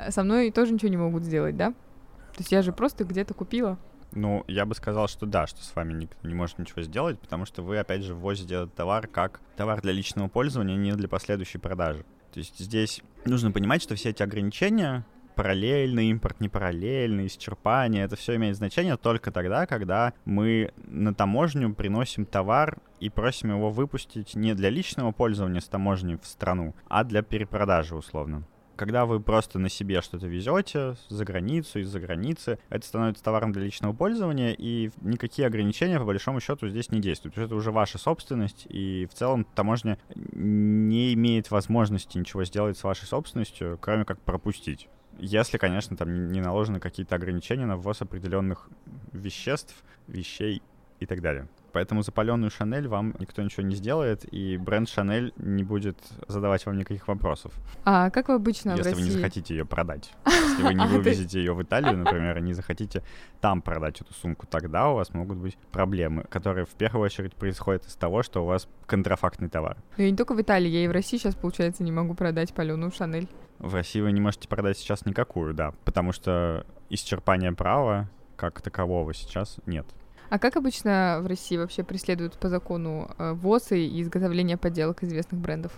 Со 0.09 0.23
мной 0.23 0.51
тоже 0.51 0.73
ничего 0.73 0.89
не 0.89 0.97
могут 0.97 1.23
сделать, 1.23 1.55
да? 1.55 1.71
То 1.71 2.39
есть 2.39 2.51
я 2.51 2.61
же 2.61 2.71
просто 2.71 3.03
где-то 3.03 3.33
купила. 3.33 3.77
Ну, 4.13 4.43
я 4.47 4.65
бы 4.65 4.75
сказал, 4.75 5.07
что 5.07 5.25
да, 5.25 5.47
что 5.47 5.63
с 5.63 5.75
вами 5.75 5.93
никто 5.93 6.27
не 6.27 6.33
может 6.33 6.59
ничего 6.59 6.81
сделать, 6.81 7.19
потому 7.19 7.45
что 7.45 7.61
вы, 7.61 7.77
опять 7.77 8.01
же, 8.01 8.13
ввозите 8.13 8.55
этот 8.55 8.73
товар 8.73 9.07
как 9.07 9.39
товар 9.55 9.81
для 9.81 9.93
личного 9.93 10.27
пользования, 10.27 10.75
не 10.75 10.91
для 10.93 11.07
последующей 11.07 11.59
продажи. 11.59 12.05
То 12.33 12.39
есть 12.39 12.59
здесь 12.59 13.01
нужно 13.25 13.51
понимать, 13.51 13.81
что 13.81 13.95
все 13.95 14.09
эти 14.09 14.23
ограничения 14.23 15.05
параллельный 15.35 16.07
импорт, 16.07 16.39
не 16.39 16.49
параллельный, 16.49 17.27
исчерпание, 17.27 18.03
это 18.03 18.15
все 18.15 18.35
имеет 18.35 18.55
значение 18.55 18.97
только 18.97 19.31
тогда, 19.31 19.65
когда 19.65 20.13
мы 20.25 20.71
на 20.87 21.13
таможню 21.13 21.73
приносим 21.73 22.25
товар 22.25 22.79
и 22.99 23.09
просим 23.09 23.51
его 23.51 23.71
выпустить 23.71 24.35
не 24.35 24.53
для 24.53 24.69
личного 24.69 25.11
пользования 25.11 25.61
с 25.61 25.67
таможней 25.67 26.17
в 26.17 26.25
страну, 26.25 26.75
а 26.87 27.03
для 27.03 27.21
перепродажи 27.21 27.95
условно 27.95 28.45
когда 28.81 29.05
вы 29.05 29.19
просто 29.19 29.59
на 29.59 29.69
себе 29.69 30.01
что-то 30.01 30.25
везете 30.25 30.95
за 31.07 31.23
границу, 31.23 31.81
из-за 31.81 31.99
границы, 31.99 32.57
это 32.69 32.83
становится 32.83 33.23
товаром 33.23 33.51
для 33.51 33.61
личного 33.61 33.93
пользования, 33.93 34.55
и 34.57 34.89
никакие 35.01 35.47
ограничения, 35.47 35.99
по 35.99 36.05
большому 36.05 36.39
счету, 36.39 36.67
здесь 36.67 36.89
не 36.89 36.99
действуют. 36.99 37.37
Это 37.37 37.53
уже 37.53 37.71
ваша 37.71 37.99
собственность, 37.99 38.65
и 38.69 39.07
в 39.07 39.13
целом 39.13 39.45
таможня 39.53 39.99
не 40.15 41.13
имеет 41.13 41.51
возможности 41.51 42.17
ничего 42.17 42.43
сделать 42.43 42.75
с 42.75 42.83
вашей 42.83 43.05
собственностью, 43.05 43.77
кроме 43.79 44.03
как 44.03 44.19
пропустить. 44.19 44.89
Если, 45.23 45.59
конечно, 45.59 45.95
там 45.95 46.31
не 46.31 46.41
наложены 46.41 46.79
какие-то 46.79 47.15
ограничения 47.15 47.67
на 47.67 47.77
ввоз 47.77 48.01
определенных 48.01 48.67
веществ, 49.13 49.75
вещей 50.07 50.63
и 50.99 51.05
так 51.05 51.21
далее. 51.21 51.47
Поэтому 51.71 52.01
запаленную 52.01 52.51
Шанель 52.51 52.87
вам 52.87 53.15
никто 53.19 53.41
ничего 53.41 53.63
не 53.63 53.75
сделает, 53.75 54.25
и 54.31 54.57
бренд 54.57 54.89
Шанель 54.89 55.33
не 55.37 55.63
будет 55.63 55.97
задавать 56.27 56.65
вам 56.65 56.77
никаких 56.77 57.07
вопросов. 57.07 57.53
А 57.85 58.09
как 58.09 58.27
вы 58.27 58.35
обычно 58.35 58.71
Если 58.71 58.93
в 58.93 58.95
вы 58.95 59.01
не 59.03 59.11
захотите 59.11 59.55
ее 59.55 59.65
продать. 59.65 60.11
Если 60.25 60.63
вы 60.63 60.73
не 60.73 60.83
А, 60.83 60.87
вывезете 60.87 61.39
ее 61.39 61.53
в 61.53 61.61
Италию, 61.61 61.97
например, 61.97 62.37
и 62.37 62.41
не 62.41 62.53
захотите 62.53 63.03
там 63.39 63.61
продать 63.61 64.01
эту 64.01 64.13
сумку, 64.13 64.47
тогда 64.47 64.89
у 64.89 64.95
вас 64.95 65.13
могут 65.13 65.37
быть 65.37 65.57
проблемы, 65.71 66.23
которые 66.23 66.65
в 66.65 66.71
первую 66.71 67.05
очередь 67.05 67.35
происходят 67.35 67.85
из 67.85 67.95
того, 67.95 68.23
что 68.23 68.43
у 68.43 68.45
вас 68.45 68.67
контрафактный 68.85 69.49
товар. 69.49 69.77
Ну, 69.97 70.03
Я 70.03 70.11
не 70.11 70.17
только 70.17 70.33
в 70.33 70.41
Италии, 70.41 70.69
я 70.69 70.83
и 70.83 70.87
в 70.87 70.91
России 70.91 71.17
сейчас, 71.17 71.35
получается, 71.35 71.83
не 71.83 71.91
могу 71.91 72.13
продать 72.13 72.53
паленую 72.53 72.91
Шанель. 72.91 73.27
В 73.59 73.75
России 73.75 74.01
вы 74.01 74.11
не 74.11 74.21
можете 74.21 74.47
продать 74.47 74.77
сейчас 74.77 75.05
никакую, 75.05 75.53
да, 75.53 75.73
потому 75.85 76.11
что 76.11 76.65
исчерпания 76.89 77.53
права 77.53 78.09
как 78.35 78.61
такового 78.61 79.13
сейчас 79.13 79.57
нет. 79.65 79.85
А 80.31 80.39
как 80.39 80.55
обычно 80.55 81.19
в 81.21 81.27
России 81.27 81.57
вообще 81.57 81.83
преследуют 81.83 82.37
по 82.37 82.47
закону 82.47 83.11
э, 83.17 83.33
ВОЗ 83.33 83.73
и 83.73 84.01
изготовление 84.01 84.55
подделок 84.55 85.03
известных 85.03 85.41
брендов? 85.41 85.73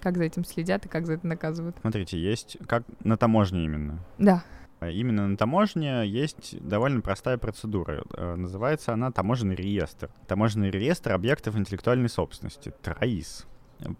Как 0.00 0.16
за 0.16 0.24
этим 0.24 0.44
следят 0.44 0.84
и 0.84 0.88
как 0.88 1.06
за 1.06 1.12
это 1.12 1.28
наказывают? 1.28 1.76
Смотрите, 1.80 2.18
есть 2.18 2.58
как 2.66 2.82
на 3.04 3.16
таможне 3.16 3.64
именно. 3.64 4.00
Да. 4.18 4.42
А 4.80 4.88
Именно 4.90 5.28
на 5.28 5.36
таможне 5.36 6.04
есть 6.04 6.60
довольно 6.60 7.02
простая 7.02 7.38
процедура. 7.38 8.02
Э, 8.14 8.34
Называется 8.34 8.94
она 8.94 9.12
таможенный 9.12 9.54
реестр. 9.54 10.10
Таможенный 10.26 10.72
реестр 10.72 11.12
объектов 11.12 11.56
интеллектуальной 11.56 12.08
собственности, 12.08 12.74
ТРАИС. 12.82 13.46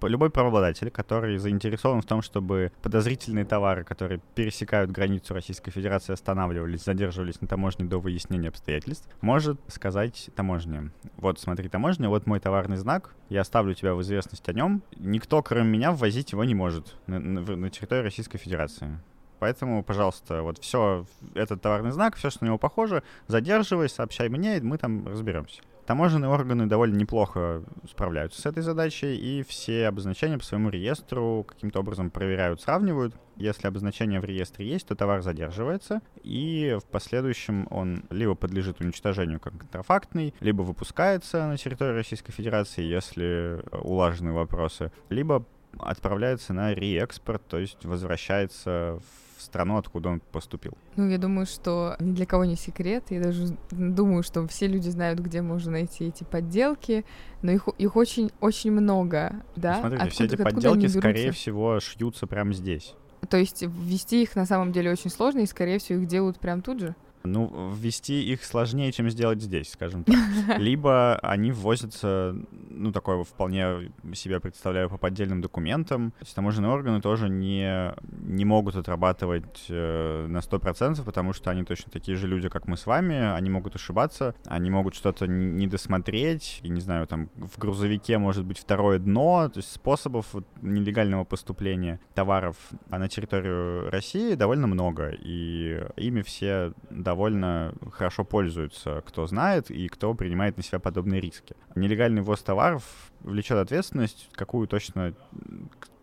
Любой 0.03 0.31
правообладатель, 0.31 0.91
который 0.91 1.39
заинтересован 1.39 2.03
в 2.03 2.07
том, 2.07 2.23
чтобы 2.23 2.73
подозрительные 2.83 3.45
товары, 3.45 3.85
которые 3.85 4.21
пересекают 4.35 4.91
границу 4.91 5.35
Российской 5.35 5.71
Федерации, 5.71 6.13
останавливались, 6.13 6.85
задерживались 6.85 7.41
на 7.41 7.49
таможне 7.49 7.85
до 7.85 7.99
выяснения 7.99 8.49
обстоятельств, 8.49 9.09
может 9.21 9.61
сказать 9.69 10.31
таможне. 10.37 10.91
Вот 11.17 11.41
смотри, 11.41 11.69
таможня, 11.69 12.09
вот 12.09 12.27
мой 12.27 12.41
товарный 12.41 12.77
знак, 12.77 13.15
я 13.29 13.41
оставлю 13.41 13.75
тебя 13.75 13.95
в 13.95 14.03
известность 14.03 14.49
о 14.49 14.53
нем. 14.53 14.83
Никто, 14.97 15.43
кроме 15.43 15.69
меня, 15.69 15.93
ввозить 15.93 16.33
его 16.33 16.45
не 16.45 16.55
может 16.55 16.97
на, 17.07 17.19
на- 17.19 17.57
на 17.57 17.71
территории 17.71 18.03
Российской 18.03 18.39
Федерации. 18.39 18.99
Поэтому, 19.39 19.83
пожалуйста, 19.83 20.43
вот 20.43 20.59
все, 20.59 21.05
этот 21.35 21.61
товарный 21.61 21.91
знак, 21.91 22.15
все, 22.15 22.31
что 22.31 22.45
на 22.45 22.47
него 22.47 22.59
похоже, 22.59 23.03
задерживай, 23.27 23.89
сообщай 23.89 24.29
мне, 24.29 24.59
и 24.59 24.61
мы 24.61 24.79
там 24.79 25.09
разберемся. 25.09 25.63
Таможенные 25.87 26.31
органы 26.31 26.67
довольно 26.67 26.97
неплохо 26.97 27.63
справляются 27.91 28.41
с 28.41 28.47
этой 28.47 28.63
задачей, 28.63 29.17
и 29.17 29.43
все 29.43 29.89
обозначения 29.89 30.39
по 30.39 30.45
своему 30.45 30.69
реестру 30.69 31.45
каким-то 31.49 31.81
образом 31.81 32.11
проверяют, 32.11 32.61
сравнивают. 32.61 33.15
Если 33.37 33.67
обозначение 33.67 34.21
в 34.21 34.25
реестре 34.25 34.69
есть, 34.69 34.87
то 34.87 34.95
товар 34.95 35.23
задерживается, 35.23 36.01
и 36.23 36.79
в 36.81 36.85
последующем 36.85 37.67
он 37.71 38.05
либо 38.11 38.35
подлежит 38.35 38.81
уничтожению 38.81 39.41
как 39.41 39.59
контрафактный, 39.59 40.35
либо 40.41 40.63
выпускается 40.63 41.47
на 41.49 41.57
территории 41.57 41.95
Российской 41.95 42.33
Федерации, 42.33 42.83
если 42.83 43.61
э, 43.61 43.79
улажены 43.79 44.33
вопросы, 44.33 44.93
либо 45.09 45.45
отправляется 45.79 46.53
на 46.53 46.75
реэкспорт, 46.75 47.43
то 47.49 47.59
есть 47.59 47.85
возвращается 47.85 49.01
в 49.01 49.32
страну, 49.43 49.77
откуда 49.77 50.09
он 50.11 50.21
поступил. 50.33 50.73
Ну, 50.97 51.09
я 51.09 51.19
думаю, 51.19 51.47
что 51.47 51.97
ни 52.01 52.13
для 52.13 52.27
кого 52.27 52.45
не 52.45 52.57
секрет. 52.57 53.05
Я 53.11 53.23
даже 53.23 53.57
думаю, 53.71 54.23
что 54.23 54.47
все 54.47 54.67
люди 54.67 54.89
знают, 54.89 55.21
где 55.21 55.43
можно 55.43 55.73
найти 55.73 56.07
эти 56.07 56.25
подделки, 56.25 57.05
но 57.43 57.53
их, 57.53 57.69
их 57.79 57.97
очень-очень 57.97 58.71
много, 58.73 59.35
да? 59.57 59.81
Смотрите, 59.81 60.09
все 60.11 60.25
эти 60.25 60.35
Откуда- 60.35 60.49
откуда 60.49 60.69
подделки, 60.71 60.99
скорее 60.99 61.33
всего, 61.33 61.81
шьются 61.81 62.27
прямо 62.27 62.53
здесь. 62.53 62.95
То 63.29 63.37
есть 63.37 63.63
ввести 63.63 64.23
их 64.23 64.35
на 64.35 64.47
самом 64.47 64.73
деле 64.73 64.91
очень 64.91 65.11
сложно, 65.11 65.41
и, 65.41 65.47
скорее 65.47 65.79
всего, 65.79 66.01
их 66.01 66.09
делают 66.09 66.39
прям 66.41 66.61
тут 66.61 66.81
же? 66.81 66.95
Ну, 67.25 67.73
ввести 67.73 68.23
их 68.25 68.45
сложнее, 68.45 68.93
чем 68.93 69.09
сделать 69.11 69.43
здесь, 69.43 69.73
скажем 69.73 70.05
так. 70.05 70.17
Либо 70.59 71.17
они 71.23 71.53
ввозятся, 71.53 72.35
ну, 72.71 72.93
такое 72.93 73.23
вполне 73.25 73.93
себя 74.15 74.41
представляю 74.41 74.89
по 74.89 74.99
поддельным 74.99 75.41
документам. 75.41 76.11
То 76.13 76.25
есть 76.25 76.35
таможенные 76.35 76.73
органы 76.73 77.01
тоже 77.01 77.29
не, 77.29 77.95
не 78.03 78.45
могут 78.45 78.77
отрабатывать 78.77 79.67
э, 79.69 80.27
на 80.29 80.39
100%, 80.39 81.03
потому 81.05 81.33
что 81.33 81.51
они 81.51 81.65
точно 81.65 81.91
такие 81.93 82.17
же 82.17 82.27
люди, 82.27 82.49
как 82.49 82.67
мы 82.67 82.77
с 82.77 82.87
вами. 82.87 83.35
Они 83.35 83.51
могут 83.51 83.77
ошибаться, 83.77 84.35
они 84.47 84.71
могут 84.71 84.95
что-то 84.95 85.27
не 85.27 85.67
досмотреть. 85.67 86.61
И, 86.63 86.69
не 86.69 86.81
знаю, 86.81 87.07
там 87.07 87.31
в 87.37 87.59
грузовике 87.59 88.19
может 88.19 88.45
быть 88.45 88.59
второе 88.59 88.99
дно. 88.99 89.49
То 89.53 89.59
есть 89.59 89.73
способов 89.73 90.27
вот 90.33 90.47
нелегального 90.61 91.25
поступления 91.25 92.01
товаров 92.15 92.57
на 92.89 93.09
территорию 93.09 93.91
России 93.91 94.35
довольно 94.35 94.67
много. 94.67 95.11
И 95.11 95.85
ими 95.97 96.23
все 96.23 96.73
довольно 97.13 97.75
хорошо 97.93 98.25
пользуются, 98.25 99.03
кто 99.07 99.27
знает 99.27 99.71
и 99.71 99.87
кто 99.89 100.15
принимает 100.15 100.57
на 100.57 100.63
себя 100.63 100.79
подобные 100.79 101.21
риски. 101.21 101.55
Нелегальный 101.75 102.23
ввоз 102.23 102.41
товаров 102.43 103.12
влечет 103.23 103.59
ответственность, 103.59 104.29
какую 104.33 104.69
точно 104.69 105.15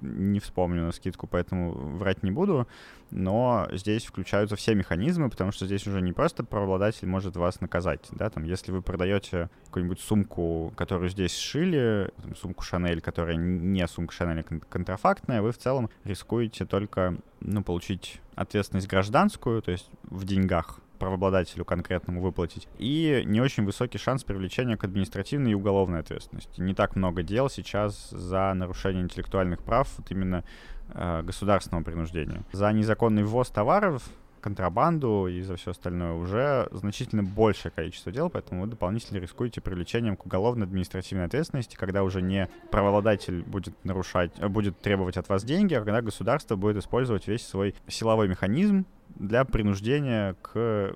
не 0.02 0.40
вспомню 0.40 0.84
на 0.84 0.92
скидку, 0.92 1.28
поэтому 1.28 1.72
врать 1.72 2.24
не 2.24 2.32
буду, 2.32 2.68
но 3.12 3.68
здесь 3.72 4.06
включаются 4.06 4.56
все 4.56 4.76
механизмы, 4.76 5.30
потому 5.30 5.52
что 5.52 5.66
здесь 5.66 5.86
уже 5.88 6.02
не 6.02 6.14
просто 6.14 6.44
правообладатель 6.44 7.08
может 7.08 7.36
вас 7.36 7.60
наказать, 7.60 8.08
да, 8.12 8.30
там, 8.30 8.44
если 8.44 8.72
вы 8.72 8.82
продаете 8.82 9.50
какую-нибудь 9.66 10.00
сумку, 10.00 10.74
которую 10.78 11.10
здесь 11.10 11.36
сшили, 11.36 12.12
там, 12.22 12.36
сумку 12.36 12.64
Шанель, 12.64 13.02
которая 13.02 13.36
не 13.36 13.86
сумка 13.88 14.14
Шанель, 14.14 14.42
а 14.42 14.44
кон- 14.44 14.62
контрафактная, 14.62 15.42
вы 15.42 15.52
в 15.52 15.58
целом 15.58 15.90
рискуете 16.04 16.66
только, 16.66 17.18
ну, 17.42 17.64
получить 17.64 18.22
ответственность 18.36 18.88
гражданскую, 18.88 19.62
то 19.62 19.72
есть 19.72 19.90
в 20.04 20.26
деньгах, 20.26 20.80
правообладателю 21.00 21.66
конкретному 21.66 22.22
выплатить, 22.22 22.68
и 22.78 23.24
не 23.26 23.42
очень 23.42 23.66
высокий 23.66 23.98
шанс 23.98 24.24
привлечения 24.24 24.78
к 24.78 24.84
административной 24.84 25.52
и 25.52 25.56
уголовной 25.56 26.02
ответственности. 26.02 26.62
Не 26.62 26.76
так 26.76 26.96
много 26.96 27.09
дел 27.24 27.50
сейчас 27.50 28.10
за 28.10 28.54
нарушение 28.54 29.04
интеллектуальных 29.04 29.62
прав, 29.63 29.88
вот 29.98 30.10
именно 30.12 30.43
э, 30.89 31.22
государственного 31.24 31.84
принуждения. 31.84 32.43
За 32.52 32.72
незаконный 32.72 33.24
ввоз 33.24 33.50
товаров, 33.50 34.04
контрабанду 34.39 35.28
и 35.28 35.41
за 35.41 35.56
все 35.56 35.72
остальное 35.72 36.13
уже 36.13 36.67
значительно 36.72 37.24
большее 37.24 37.72
количество 37.72 38.12
дел, 38.12 38.30
поэтому 38.30 38.62
вы 38.62 38.67
дополнительно 38.67 39.17
рискуете 39.19 39.62
привлечением 39.62 40.15
к 40.15 40.26
уголовно-административной 40.26 41.26
ответственности, 41.26 41.76
когда 41.76 42.04
уже 42.04 42.22
не 42.22 42.48
правообладатель 42.72 43.41
будет 43.43 43.74
нарушать, 43.84 44.32
э, 44.38 44.48
будет 44.48 44.80
требовать 44.80 45.17
от 45.17 45.30
вас 45.30 45.43
деньги, 45.43 45.74
а 45.74 45.84
когда 45.84 46.02
государство 46.02 46.56
будет 46.56 46.78
использовать 46.78 47.28
весь 47.28 47.45
свой 47.45 47.76
силовой 47.88 48.28
механизм 48.28 48.86
для 49.15 49.43
принуждения 49.45 50.36
к 50.41 50.93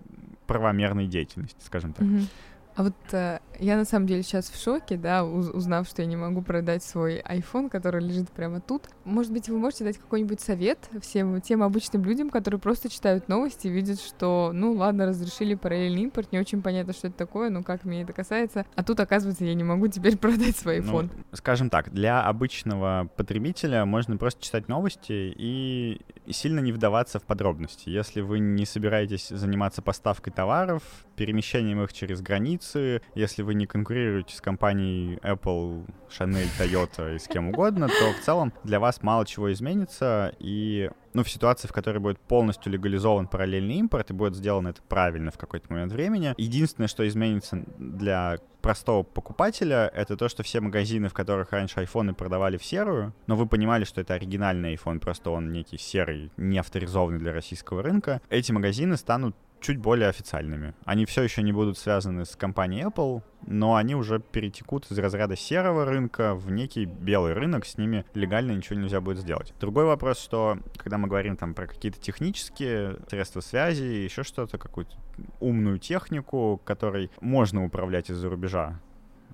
правомерной 0.48 1.08
деятельности, 1.08 1.60
скажем 1.64 1.94
так. 1.94 2.06
Мгм. 2.06 2.28
А 2.76 2.84
вот 2.84 2.96
э, 3.12 3.40
я 3.60 3.78
на 3.78 3.86
самом 3.86 4.08
деле 4.08 4.24
сейчас 4.24 4.50
в 4.50 4.60
шоке, 4.60 4.98
да, 4.98 5.24
уз- 5.24 5.50
узнав, 5.52 5.88
что 5.88 6.02
я 6.02 6.08
не 6.08 6.16
могу 6.16 6.42
продать 6.42 6.84
свой 6.84 7.20
iPhone, 7.22 7.70
который 7.70 8.02
лежит 8.02 8.32
прямо 8.32 8.62
тут. 8.62 8.90
Может 9.04 9.32
быть, 9.32 9.48
вы 9.48 9.60
можете 9.60 9.84
дать 9.84 9.98
какой-нибудь 10.00 10.42
совет 10.42 10.80
всем 11.02 11.40
тем 11.42 11.62
обычным 11.62 12.04
людям, 12.04 12.32
которые 12.32 12.60
просто 12.60 12.90
читают 12.90 13.28
новости 13.28 13.68
и 13.68 13.70
видят, 13.70 14.00
что, 14.02 14.50
ну 14.54 14.72
ладно, 14.74 15.06
разрешили 15.06 15.54
параллельный 15.54 16.02
импорт, 16.04 16.32
не 16.32 16.40
очень 16.40 16.64
понятно, 16.64 16.94
что 16.94 17.08
это 17.10 17.18
такое, 17.18 17.52
ну 17.52 17.64
как 17.64 17.84
меня 17.86 18.02
это 18.02 18.14
касается. 18.14 18.66
А 18.76 18.84
тут, 18.84 19.00
оказывается, 19.00 19.46
я 19.46 19.54
не 19.54 19.64
могу 19.64 19.88
теперь 19.88 20.18
продать 20.24 20.56
свой 20.58 20.82
Ну, 20.82 21.02
iPhone. 21.02 21.10
скажем 21.34 21.70
так, 21.70 21.92
для 21.92 22.24
обычного 22.24 23.08
потребителя 23.16 23.86
можно 23.86 24.18
просто 24.18 24.42
читать 24.44 24.68
новости 24.68 25.12
и 25.38 26.02
сильно 26.32 26.60
не 26.60 26.72
вдаваться 26.72 27.20
в 27.20 27.24
подробности. 27.24 27.90
Если 27.90 28.22
вы 28.22 28.40
не 28.40 28.66
собираетесь 28.66 29.28
заниматься 29.30 29.84
поставкой 29.84 30.34
товаров, 30.34 30.82
перемещением 31.16 31.84
их 31.84 31.94
через 31.94 32.22
границу, 32.22 32.63
позиции. 32.64 33.02
Если 33.16 33.42
вы 33.42 33.54
не 33.54 33.66
конкурируете 33.66 34.36
с 34.36 34.42
компанией 34.42 35.18
Apple, 35.18 35.86
Chanel, 36.10 36.48
Toyota 36.60 37.16
и 37.16 37.20
с 37.20 37.28
кем 37.28 37.50
угодно, 37.50 37.88
то 37.88 38.14
в 38.14 38.26
целом 38.26 38.54
для 38.64 38.80
вас 38.80 39.02
мало 39.02 39.26
чего 39.26 39.52
изменится, 39.52 40.34
и 40.40 40.90
ну, 41.14 41.24
в 41.24 41.30
ситуации, 41.30 41.68
в 41.68 41.74
которой 41.74 42.00
будет 42.00 42.20
полностью 42.20 42.72
легализован 42.72 43.28
параллельный 43.28 43.76
импорт 43.76 44.10
и 44.10 44.14
будет 44.14 44.36
сделано 44.36 44.70
это 44.70 44.82
правильно 44.82 45.32
в 45.32 45.38
какой-то 45.38 45.72
момент 45.72 45.92
времени, 45.92 46.34
единственное, 46.38 46.88
что 46.88 47.08
изменится 47.08 47.64
для 47.78 48.38
простого 48.62 49.04
покупателя, 49.04 49.92
это 49.94 50.16
то, 50.16 50.30
что 50.30 50.42
все 50.42 50.62
магазины, 50.62 51.10
в 51.10 51.14
которых 51.14 51.52
раньше 51.52 51.82
айфоны 51.82 52.14
продавали 52.14 52.58
в 52.58 52.64
серую, 52.64 53.14
но 53.28 53.36
вы 53.36 53.46
понимали, 53.46 53.84
что 53.84 54.00
это 54.00 54.14
оригинальный 54.14 54.76
iPhone, 54.76 55.00
просто 55.00 55.32
он 55.32 55.52
некий 55.52 55.78
серый, 55.78 56.32
не 56.38 56.58
авторизованный 56.58 57.20
для 57.20 57.34
российского 57.34 57.84
рынка, 57.84 58.22
эти 58.30 58.52
магазины 58.52 58.96
станут 58.96 59.36
чуть 59.64 59.78
более 59.78 60.10
официальными. 60.10 60.76
Они 60.86 61.06
все 61.06 61.24
еще 61.24 61.42
не 61.42 61.54
будут 61.54 61.78
связаны 61.78 62.26
с 62.26 62.36
компанией 62.36 62.84
Apple, 62.84 63.24
но 63.48 63.76
они 63.76 63.96
уже 63.96 64.20
перетекут 64.20 64.92
из 64.92 65.00
разряда 65.00 65.36
серого 65.36 65.86
рынка 65.86 66.36
в 66.36 66.52
некий 66.52 66.86
белый 66.86 67.34
рынок, 67.34 67.66
с 67.66 67.78
ними 67.78 68.06
легально 68.14 68.52
ничего 68.52 68.80
нельзя 68.80 69.02
будет 69.02 69.20
сделать. 69.20 69.54
Другой 69.60 69.86
вопрос, 69.86 70.20
что 70.20 70.60
когда 70.78 70.98
мы 70.98 71.08
говорим 71.08 71.38
там 71.38 71.54
про 71.54 71.68
какие-то 71.68 72.00
технические 72.00 72.98
средства 73.10 73.40
связи, 73.40 73.84
еще 73.84 74.24
что-то, 74.24 74.58
какую-то 74.58 74.96
умную 75.40 75.80
технику, 75.80 76.62
которой 76.64 77.10
можно 77.22 77.64
управлять 77.64 78.10
из-за 78.10 78.30
рубежа, 78.30 78.80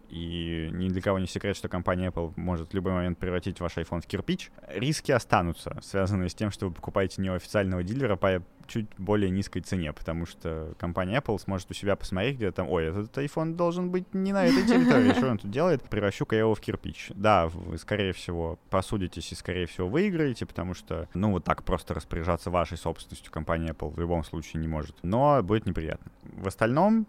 и 0.10 0.70
ни 0.72 0.90
для 0.90 1.02
кого 1.02 1.20
не 1.20 1.28
секрет, 1.28 1.56
что 1.56 1.70
компания 1.70 2.10
Apple 2.10 2.34
может 2.36 2.72
в 2.72 2.74
любой 2.74 2.94
момент 2.94 3.18
превратить 3.20 3.60
ваш 3.60 3.78
iPhone 3.78 4.02
в 4.02 4.08
кирпич, 4.08 4.52
риски 4.68 5.12
останутся, 5.12 5.78
связанные 5.84 6.30
с 6.30 6.36
тем, 6.36 6.52
что 6.52 6.68
вы 6.68 6.74
покупаете 6.74 7.22
не 7.22 7.30
у 7.30 7.36
официального 7.36 7.84
дилера 7.84 8.16
по 8.16 8.44
чуть 8.70 8.88
более 8.98 9.30
низкой 9.30 9.62
цене, 9.62 9.92
потому 9.92 10.26
что 10.26 10.74
компания 10.78 11.20
Apple 11.20 11.40
сможет 11.40 11.70
у 11.72 11.74
себя 11.74 11.96
посмотреть, 11.96 12.38
где 12.38 12.52
там, 12.52 12.70
ой, 12.70 12.86
этот 12.86 13.18
iPhone 13.18 13.56
должен 13.56 13.90
быть 13.90 14.14
не 14.14 14.32
на 14.32 14.46
этой 14.46 14.66
территории, 14.66 15.14
что 15.14 15.30
он 15.30 15.38
тут 15.38 15.52
делает, 15.52 15.84
превращу-ка 15.84 16.36
я 16.36 16.42
его 16.42 16.56
в 16.56 16.62
кирпич. 16.62 17.12
Да, 17.16 17.48
вы, 17.48 17.78
скорее 17.78 18.14
всего, 18.14 18.60
посудитесь 18.70 19.32
и, 19.32 19.36
скорее 19.36 19.66
всего, 19.66 19.88
выиграете, 19.88 20.46
потому 20.46 20.74
что, 20.74 21.10
ну, 21.14 21.32
вот 21.32 21.44
так 21.44 21.64
просто 21.64 21.94
распоряжаться 21.94 22.50
вашей 22.50 22.78
собственностью 22.78 23.32
компания 23.32 23.72
Apple 23.72 23.94
в 23.94 24.00
любом 24.00 24.24
случае 24.24 24.62
не 24.62 24.68
может. 24.68 24.96
Но 25.04 25.42
будет 25.44 25.66
неприятно. 25.66 26.12
В 26.24 26.48
остальном, 26.48 27.08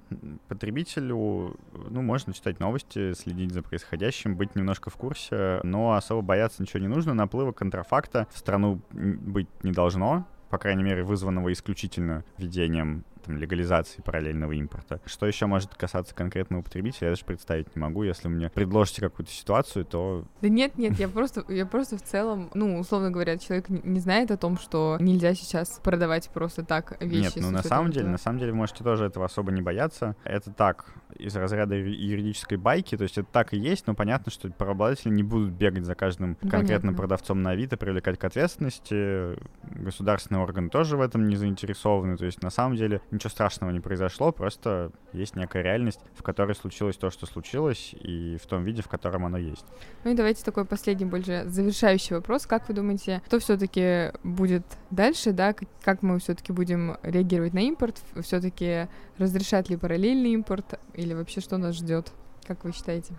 потребителю, 0.49 1.57
ну, 1.90 2.03
можно 2.03 2.33
читать 2.33 2.59
новости, 2.61 3.12
следить 3.12 3.53
за 3.53 3.62
происходящим, 3.62 4.37
быть 4.37 4.57
немножко 4.57 4.90
в 4.90 4.96
курсе, 4.96 5.61
но 5.62 5.92
особо 5.92 6.23
бояться 6.23 6.62
ничего 6.62 6.81
не 6.81 6.88
нужно. 6.88 7.14
Наплыва 7.14 7.53
контрафакта 7.53 8.27
в 8.33 8.38
страну 8.38 8.81
быть 8.90 9.49
не 9.62 9.73
должно, 9.73 10.27
по 10.50 10.58
крайней 10.58 10.82
мере, 10.82 11.04
вызванного 11.04 11.52
исключительно 11.52 12.24
введением 12.36 13.04
там, 13.24 13.36
легализации 13.36 14.02
параллельного 14.02 14.52
импорта. 14.52 15.00
Что 15.06 15.26
еще 15.26 15.46
может 15.46 15.74
касаться 15.74 16.14
конкретного 16.14 16.62
потребителя, 16.62 17.08
я 17.08 17.12
даже 17.12 17.24
представить 17.24 17.74
не 17.74 17.80
могу. 17.80 18.02
Если 18.02 18.28
мне 18.28 18.50
предложите 18.50 19.00
какую-то 19.00 19.32
ситуацию, 19.32 19.84
то... 19.84 20.24
Да 20.40 20.48
нет, 20.48 20.76
нет, 20.76 20.98
я 20.98 21.08
просто, 21.08 21.44
я 21.48 21.66
просто 21.66 21.96
в 21.96 22.02
целом, 22.02 22.50
ну, 22.54 22.78
условно 22.78 23.10
говоря, 23.10 23.38
человек 23.38 23.68
не 23.68 24.00
знает 24.00 24.30
о 24.30 24.36
том, 24.36 24.58
что 24.58 24.96
нельзя 25.00 25.34
сейчас 25.34 25.80
продавать 25.82 26.30
просто 26.30 26.64
так 26.64 26.96
вещи. 27.00 27.36
Нет, 27.36 27.36
ну 27.36 27.50
на 27.50 27.62
самом 27.62 27.92
деле, 27.92 28.08
на 28.08 28.18
самом 28.18 28.38
деле, 28.38 28.52
можете 28.52 28.82
тоже 28.82 29.04
этого 29.06 29.26
особо 29.26 29.52
не 29.52 29.62
бояться. 29.62 30.16
Это 30.24 30.52
так, 30.52 30.86
из 31.18 31.35
разряда 31.37 31.75
юридической 31.75 32.57
байки, 32.57 32.96
то 32.96 33.05
есть 33.05 33.18
это 33.18 33.29
так 33.31 33.53
и 33.53 33.59
есть, 33.59 33.87
но 33.87 33.94
понятно, 33.94 34.31
что 34.33 34.51
правообладатели 34.51 35.12
не 35.12 35.23
будут 35.23 35.51
бегать 35.53 35.85
за 35.85 35.94
каждым 35.94 36.37
конкретным 36.37 36.94
продавцом 36.94 37.42
на 37.42 37.51
Авито, 37.51 37.77
привлекать 37.77 38.18
к 38.18 38.25
ответственности. 38.25 39.37
Государственные 39.62 40.42
органы 40.42 40.68
тоже 40.68 40.96
в 40.96 41.01
этом 41.01 41.29
не 41.29 41.37
заинтересованы. 41.37 42.16
То 42.16 42.25
есть 42.27 42.42
на 42.42 42.51
самом 42.51 42.77
деле 42.77 43.01
ничего 43.11 43.31
страшного 43.31 43.70
не 43.70 43.81
произошло, 43.81 44.33
просто 44.33 44.92
есть 45.12 45.37
некая 45.37 45.62
реальность, 45.62 46.01
в 46.14 46.23
которой 46.23 46.55
случилось 46.55 46.96
то, 46.96 47.11
что 47.11 47.27
случилось, 47.27 47.94
и 48.01 48.37
в 48.42 48.46
том 48.46 48.64
виде, 48.64 48.83
в 48.83 48.88
котором 48.88 49.27
оно 49.27 49.38
есть. 49.38 49.66
Ну 50.05 50.12
и 50.12 50.14
давайте 50.14 50.44
такой 50.44 50.64
последний, 50.64 51.07
больше 51.07 51.44
завершающий 51.46 52.16
вопрос. 52.16 52.46
Как 52.46 52.68
вы 52.68 52.75
думаете, 52.75 53.23
что 53.27 53.38
все-таки 53.38 54.12
будет 54.23 54.64
дальше, 54.90 55.33
да, 55.33 55.55
как 55.83 56.03
мы 56.03 56.18
все-таки 56.18 56.53
будем 56.53 56.96
реагировать 57.03 57.55
на 57.55 57.61
импорт, 57.61 57.96
все-таки 58.23 58.88
разрешать 59.20 59.68
ли 59.70 59.76
параллельный 59.76 60.33
импорт, 60.33 60.80
или 60.94 61.14
вообще 61.14 61.40
что 61.40 61.59
нас 61.59 61.76
ждет? 61.76 62.12
Как 62.46 62.64
вы 62.64 62.72
считаете? 62.72 63.14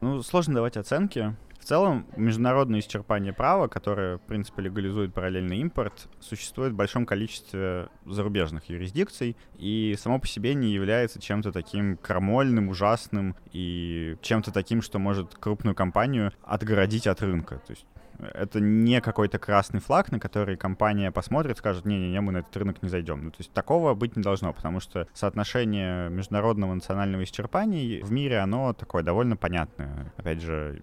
Ну, 0.00 0.22
сложно 0.22 0.54
давать 0.54 0.76
оценки. 0.76 1.36
В 1.60 1.64
целом, 1.64 2.06
международное 2.16 2.80
исчерпание 2.80 3.32
права, 3.32 3.68
которое, 3.68 4.18
в 4.18 4.22
принципе, 4.22 4.62
легализует 4.62 5.14
параллельный 5.14 5.58
импорт, 5.58 6.08
существует 6.18 6.72
в 6.72 6.76
большом 6.76 7.06
количестве 7.06 7.88
зарубежных 8.04 8.68
юрисдикций 8.68 9.36
и 9.58 9.96
само 9.96 10.18
по 10.18 10.26
себе 10.26 10.54
не 10.54 10.72
является 10.72 11.20
чем-то 11.20 11.52
таким 11.52 11.96
крамольным, 11.98 12.68
ужасным 12.68 13.36
и 13.52 14.16
чем-то 14.22 14.50
таким, 14.50 14.82
что 14.82 14.98
может 14.98 15.36
крупную 15.36 15.76
компанию 15.76 16.32
отгородить 16.42 17.06
от 17.06 17.22
рынка. 17.22 17.62
То 17.64 17.70
есть 17.74 17.86
это 18.18 18.60
не 18.60 19.00
какой-то 19.00 19.38
красный 19.38 19.80
флаг, 19.80 20.12
на 20.12 20.20
который 20.20 20.56
компания 20.56 21.10
посмотрит, 21.10 21.58
скажет, 21.58 21.84
не-не-не, 21.84 22.20
мы 22.20 22.32
на 22.32 22.38
этот 22.38 22.56
рынок 22.56 22.82
не 22.82 22.88
зайдем. 22.88 23.24
Ну, 23.24 23.30
то 23.30 23.38
есть 23.38 23.52
такого 23.52 23.94
быть 23.94 24.16
не 24.16 24.22
должно, 24.22 24.52
потому 24.52 24.80
что 24.80 25.06
соотношение 25.12 26.10
международного 26.10 26.74
национального 26.74 27.24
исчерпания 27.24 28.04
в 28.04 28.12
мире, 28.12 28.38
оно 28.38 28.72
такое 28.72 29.02
довольно 29.02 29.36
понятное. 29.36 30.12
Опять 30.16 30.40
же, 30.40 30.82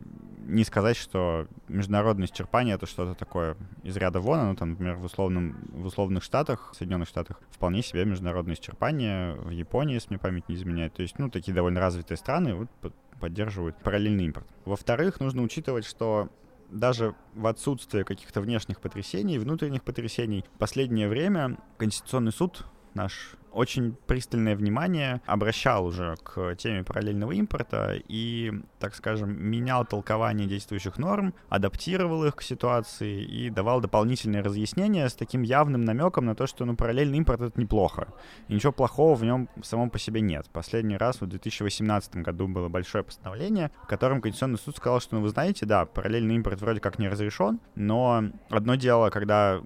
не 0.50 0.64
сказать, 0.64 0.98
что 0.98 1.48
международное 1.68 2.26
исчерпание 2.26 2.76
это 2.76 2.86
что-то 2.88 3.14
такое 3.14 3.56
из 3.84 3.96
ряда 3.96 4.20
вон, 4.20 4.40
оно 4.40 4.56
там, 4.56 4.72
например, 4.72 4.96
в, 4.96 5.06
условном, 5.06 5.58
в 5.72 5.86
условных 5.86 6.24
штатах, 6.24 6.72
в 6.74 6.76
Соединенных 6.76 7.08
Штатах, 7.08 7.40
вполне 7.52 7.84
себе 7.84 8.06
международное 8.06 8.56
исчерпание, 8.56 9.36
в 9.36 9.52
Японии, 9.52 9.94
если 9.94 10.10
мне 10.10 10.20
память 10.20 10.50
не 10.50 10.56
изменяет. 10.56 10.94
То 10.94 11.04
есть, 11.04 11.20
ну, 11.20 11.30
такие 11.30 11.54
довольно 11.54 11.80
развитые 11.80 12.18
страны 12.18 12.56
вот, 12.56 12.94
поддерживают 13.20 13.78
параллельный 13.78 14.26
импорт. 14.26 14.48
Во-вторых, 14.66 15.20
нужно 15.20 15.44
учитывать, 15.44 15.86
что 15.86 16.30
даже 16.70 17.16
в 17.34 17.48
отсутствие 17.48 18.04
каких-то 18.04 18.42
внешних 18.42 18.80
потрясений, 18.80 19.38
внутренних 19.38 19.84
потрясений, 19.84 20.46
в 20.56 20.58
последнее 20.60 21.08
время 21.08 21.58
Конституционный 21.78 22.32
суд 22.32 22.66
наш 22.94 23.36
очень 23.52 23.96
пристальное 24.08 24.56
внимание 24.56 25.22
обращал 25.26 25.86
уже 25.86 26.16
к 26.24 26.56
теме 26.56 26.84
параллельного 26.84 27.32
импорта 27.34 27.96
и, 28.08 28.54
так 28.80 28.96
скажем, 28.96 29.32
менял 29.42 29.86
толкование 29.86 30.48
действующих 30.48 30.98
норм, 30.98 31.34
адаптировал 31.50 32.26
их 32.26 32.36
к 32.36 32.42
ситуации 32.42 33.24
и 33.24 33.50
давал 33.50 33.82
дополнительные 33.82 34.42
разъяснения 34.42 35.08
с 35.08 35.14
таким 35.14 35.42
явным 35.42 35.82
намеком 35.82 36.26
на 36.26 36.36
то, 36.36 36.48
что 36.48 36.66
ну, 36.66 36.76
параллельный 36.76 37.18
импорт— 37.18 37.42
это 37.42 37.60
неплохо. 37.60 38.14
И 38.48 38.54
ничего 38.54 38.72
плохого 38.72 39.16
в 39.16 39.24
нем 39.24 39.50
самом 39.64 39.90
по 39.90 40.00
себе 40.00 40.22
нет. 40.22 40.48
Последний 40.52 40.98
раз 40.98 41.22
в 41.22 41.28
2018 41.28 42.18
году 42.18 42.48
было 42.48 42.70
большое 42.70 43.04
постановление, 43.04 43.72
в 43.84 43.88
котором 43.88 44.22
Конституционный 44.22 44.60
суд 44.60 44.78
сказал, 44.78 45.00
что, 45.00 45.16
ну, 45.16 45.22
вы 45.22 45.30
знаете, 45.30 45.66
да, 45.66 45.86
параллельный 45.86 46.36
импорт 46.36 46.62
вроде 46.62 46.80
как 46.80 47.00
не 47.00 47.08
разрешен, 47.08 47.60
но 47.76 48.24
одно 48.50 48.76
дело, 48.76 49.10
когда 49.10 49.62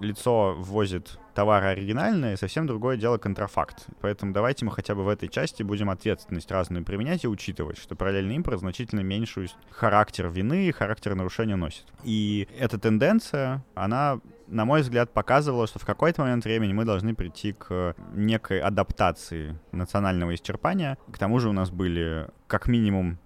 лицо 0.00 0.54
ввозит 0.58 1.18
товары 1.38 1.68
оригинальные, 1.68 2.36
совсем 2.36 2.66
другое 2.66 2.96
дело 2.96 3.16
контрафакт. 3.16 3.86
Поэтому 4.00 4.32
давайте 4.32 4.64
мы 4.64 4.72
хотя 4.72 4.96
бы 4.96 5.04
в 5.04 5.08
этой 5.08 5.28
части 5.28 5.62
будем 5.62 5.88
ответственность 5.88 6.50
разную 6.50 6.84
применять 6.84 7.22
и 7.22 7.28
учитывать, 7.28 7.78
что 7.78 7.94
параллельный 7.94 8.34
импорт 8.34 8.58
значительно 8.58 9.02
меньшую 9.02 9.46
характер 9.70 10.26
вины 10.26 10.66
и 10.66 10.72
характер 10.72 11.14
нарушения 11.14 11.54
носит. 11.54 11.84
И 12.02 12.48
эта 12.58 12.76
тенденция, 12.76 13.64
она 13.76 14.18
на 14.48 14.64
мой 14.64 14.80
взгляд, 14.80 15.12
показывала, 15.12 15.68
что 15.68 15.78
в 15.78 15.84
какой-то 15.84 16.22
момент 16.22 16.44
времени 16.44 16.72
мы 16.72 16.84
должны 16.84 17.14
прийти 17.14 17.52
к 17.52 17.94
некой 18.14 18.58
адаптации 18.60 19.56
национального 19.70 20.34
исчерпания. 20.34 20.98
К 21.12 21.18
тому 21.18 21.38
же 21.38 21.50
у 21.50 21.52
нас 21.52 21.70
были 21.70 22.26
как 22.48 22.66
минимум 22.66 23.18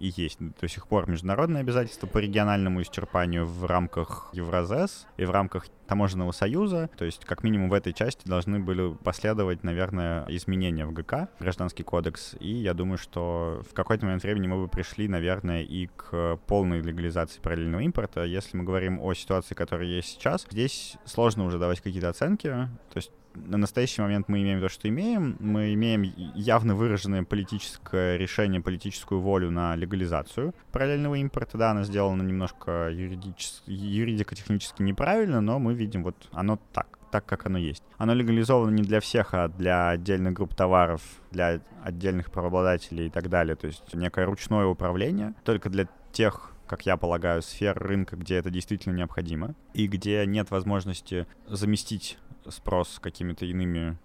и 0.00 0.12
есть 0.16 0.38
до 0.60 0.66
сих 0.66 0.88
пор 0.88 1.08
международные 1.08 1.60
обязательства 1.60 2.06
по 2.06 2.18
региональному 2.18 2.80
исчерпанию 2.82 3.46
в 3.46 3.66
рамках 3.66 4.30
Евразес 4.32 5.06
и 5.18 5.24
в 5.24 5.30
рамках 5.30 5.66
таможенного 5.86 6.32
союза. 6.32 6.88
То 6.96 7.04
есть, 7.04 7.24
как 7.24 7.42
минимум 7.42 7.68
в 7.68 7.74
этой 7.74 7.92
части 7.92 8.26
должны 8.26 8.60
были 8.60 8.94
последовать, 9.04 9.62
наверное, 9.62 10.24
изменения 10.28 10.86
в 10.86 10.92
ГК, 10.92 11.28
Гражданский 11.38 11.82
кодекс. 11.82 12.34
И 12.40 12.50
я 12.50 12.74
думаю, 12.74 12.96
что 12.96 13.62
в 13.68 13.74
какой-то 13.74 14.06
момент 14.06 14.22
времени 14.22 14.46
мы 14.46 14.62
бы 14.62 14.68
пришли, 14.68 15.06
наверное, 15.08 15.62
и 15.62 15.88
к 15.88 16.38
полной 16.46 16.80
легализации 16.80 17.40
параллельного 17.40 17.82
импорта. 17.82 18.24
Если 18.24 18.56
мы 18.56 18.64
говорим 18.64 19.00
о 19.00 19.12
ситуации, 19.14 19.54
которая 19.54 19.88
есть 19.88 20.08
сейчас, 20.08 20.46
здесь 20.50 20.96
сложно 21.04 21.44
уже 21.44 21.58
давать 21.58 21.80
какие-то 21.80 22.08
оценки. 22.08 22.48
То 22.48 22.96
есть 22.96 23.10
на 23.34 23.58
настоящий 23.58 24.02
момент 24.02 24.28
мы 24.28 24.42
имеем 24.42 24.60
то, 24.60 24.68
что 24.68 24.88
имеем. 24.88 25.36
Мы 25.40 25.74
имеем 25.74 26.02
явно 26.34 26.74
выраженное 26.74 27.22
политическое 27.22 28.16
решение, 28.16 28.60
политическую 28.60 29.20
волю 29.20 29.50
на 29.50 29.76
легализацию 29.76 30.54
параллельного 30.72 31.16
импорта. 31.16 31.58
Да, 31.58 31.70
она 31.70 31.84
сделана 31.84 32.22
немножко 32.22 32.90
юридико-технически 32.90 34.82
неправильно, 34.82 35.40
но 35.40 35.58
мы 35.58 35.74
видим, 35.74 36.02
вот 36.04 36.16
оно 36.32 36.58
так 36.72 36.98
так, 37.10 37.26
как 37.26 37.46
оно 37.46 37.58
есть. 37.58 37.82
Оно 37.98 38.14
легализовано 38.14 38.70
не 38.70 38.84
для 38.84 39.00
всех, 39.00 39.34
а 39.34 39.48
для 39.48 39.88
отдельных 39.90 40.34
групп 40.34 40.54
товаров, 40.54 41.02
для 41.32 41.60
отдельных 41.82 42.30
правообладателей 42.30 43.08
и 43.08 43.10
так 43.10 43.28
далее. 43.28 43.56
То 43.56 43.66
есть 43.66 43.94
некое 43.94 44.26
ручное 44.26 44.66
управление 44.66 45.34
только 45.44 45.70
для 45.70 45.88
тех 46.12 46.52
как 46.70 46.86
я 46.86 46.96
полагаю, 46.96 47.42
сфер 47.42 47.76
рынка, 47.76 48.14
где 48.14 48.36
это 48.36 48.48
действительно 48.48 48.94
необходимо, 48.94 49.56
и 49.74 49.88
где 49.88 50.24
нет 50.24 50.52
возможности 50.52 51.26
заместить 51.48 52.16
спрос 52.48 52.98
какими-то 53.00 53.44
иными 53.44 53.98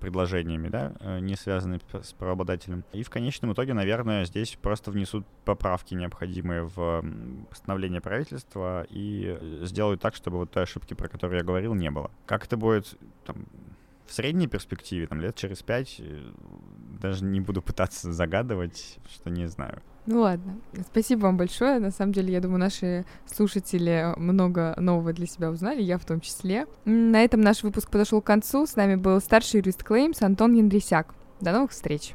предложениями, 0.00 0.68
да, 0.68 0.92
э, 1.00 1.20
не 1.20 1.36
связанные 1.36 1.80
с 2.02 2.12
правообладателем. 2.12 2.84
И 2.92 3.02
в 3.02 3.10
конечном 3.10 3.52
итоге, 3.52 3.74
наверное, 3.74 4.24
здесь 4.24 4.58
просто 4.60 4.90
внесут 4.90 5.26
поправки, 5.44 5.94
необходимые 5.94 6.64
в 6.64 7.04
постановление 7.48 8.00
правительства, 8.00 8.86
и 8.90 9.38
сделают 9.62 10.00
так, 10.00 10.14
чтобы 10.14 10.38
вот 10.38 10.50
той 10.50 10.64
ошибки, 10.64 10.94
про 10.94 11.08
которую 11.08 11.38
я 11.38 11.44
говорил, 11.44 11.74
не 11.74 11.90
было. 11.90 12.10
Как 12.26 12.44
это 12.46 12.56
будет 12.56 12.98
там, 13.24 13.46
в 14.06 14.12
средней 14.12 14.46
перспективе, 14.46 15.06
там, 15.06 15.20
лет 15.20 15.36
через 15.36 15.62
пять, 15.62 15.96
э, 15.98 16.32
даже 17.00 17.24
не 17.24 17.40
буду 17.40 17.62
пытаться 17.62 18.12
загадывать, 18.12 18.98
что 19.08 19.30
не 19.30 19.46
знаю. 19.46 19.82
Ну 20.06 20.20
ладно, 20.20 20.58
спасибо 20.90 21.22
вам 21.22 21.36
большое. 21.36 21.78
На 21.78 21.90
самом 21.90 22.12
деле, 22.12 22.32
я 22.32 22.40
думаю, 22.40 22.60
наши 22.60 23.06
слушатели 23.26 24.12
много 24.16 24.74
нового 24.78 25.12
для 25.12 25.26
себя 25.26 25.50
узнали, 25.50 25.80
я 25.82 25.98
в 25.98 26.04
том 26.04 26.20
числе. 26.20 26.66
На 26.84 27.24
этом 27.24 27.40
наш 27.40 27.62
выпуск 27.62 27.90
подошел 27.90 28.20
к 28.20 28.26
концу. 28.26 28.66
С 28.66 28.76
нами 28.76 28.96
был 28.96 29.20
старший 29.20 29.60
юрист 29.60 29.82
Claims 29.82 30.22
Антон 30.22 30.54
Яндрисяк. 30.54 31.14
До 31.40 31.52
новых 31.52 31.70
встреч! 31.70 32.14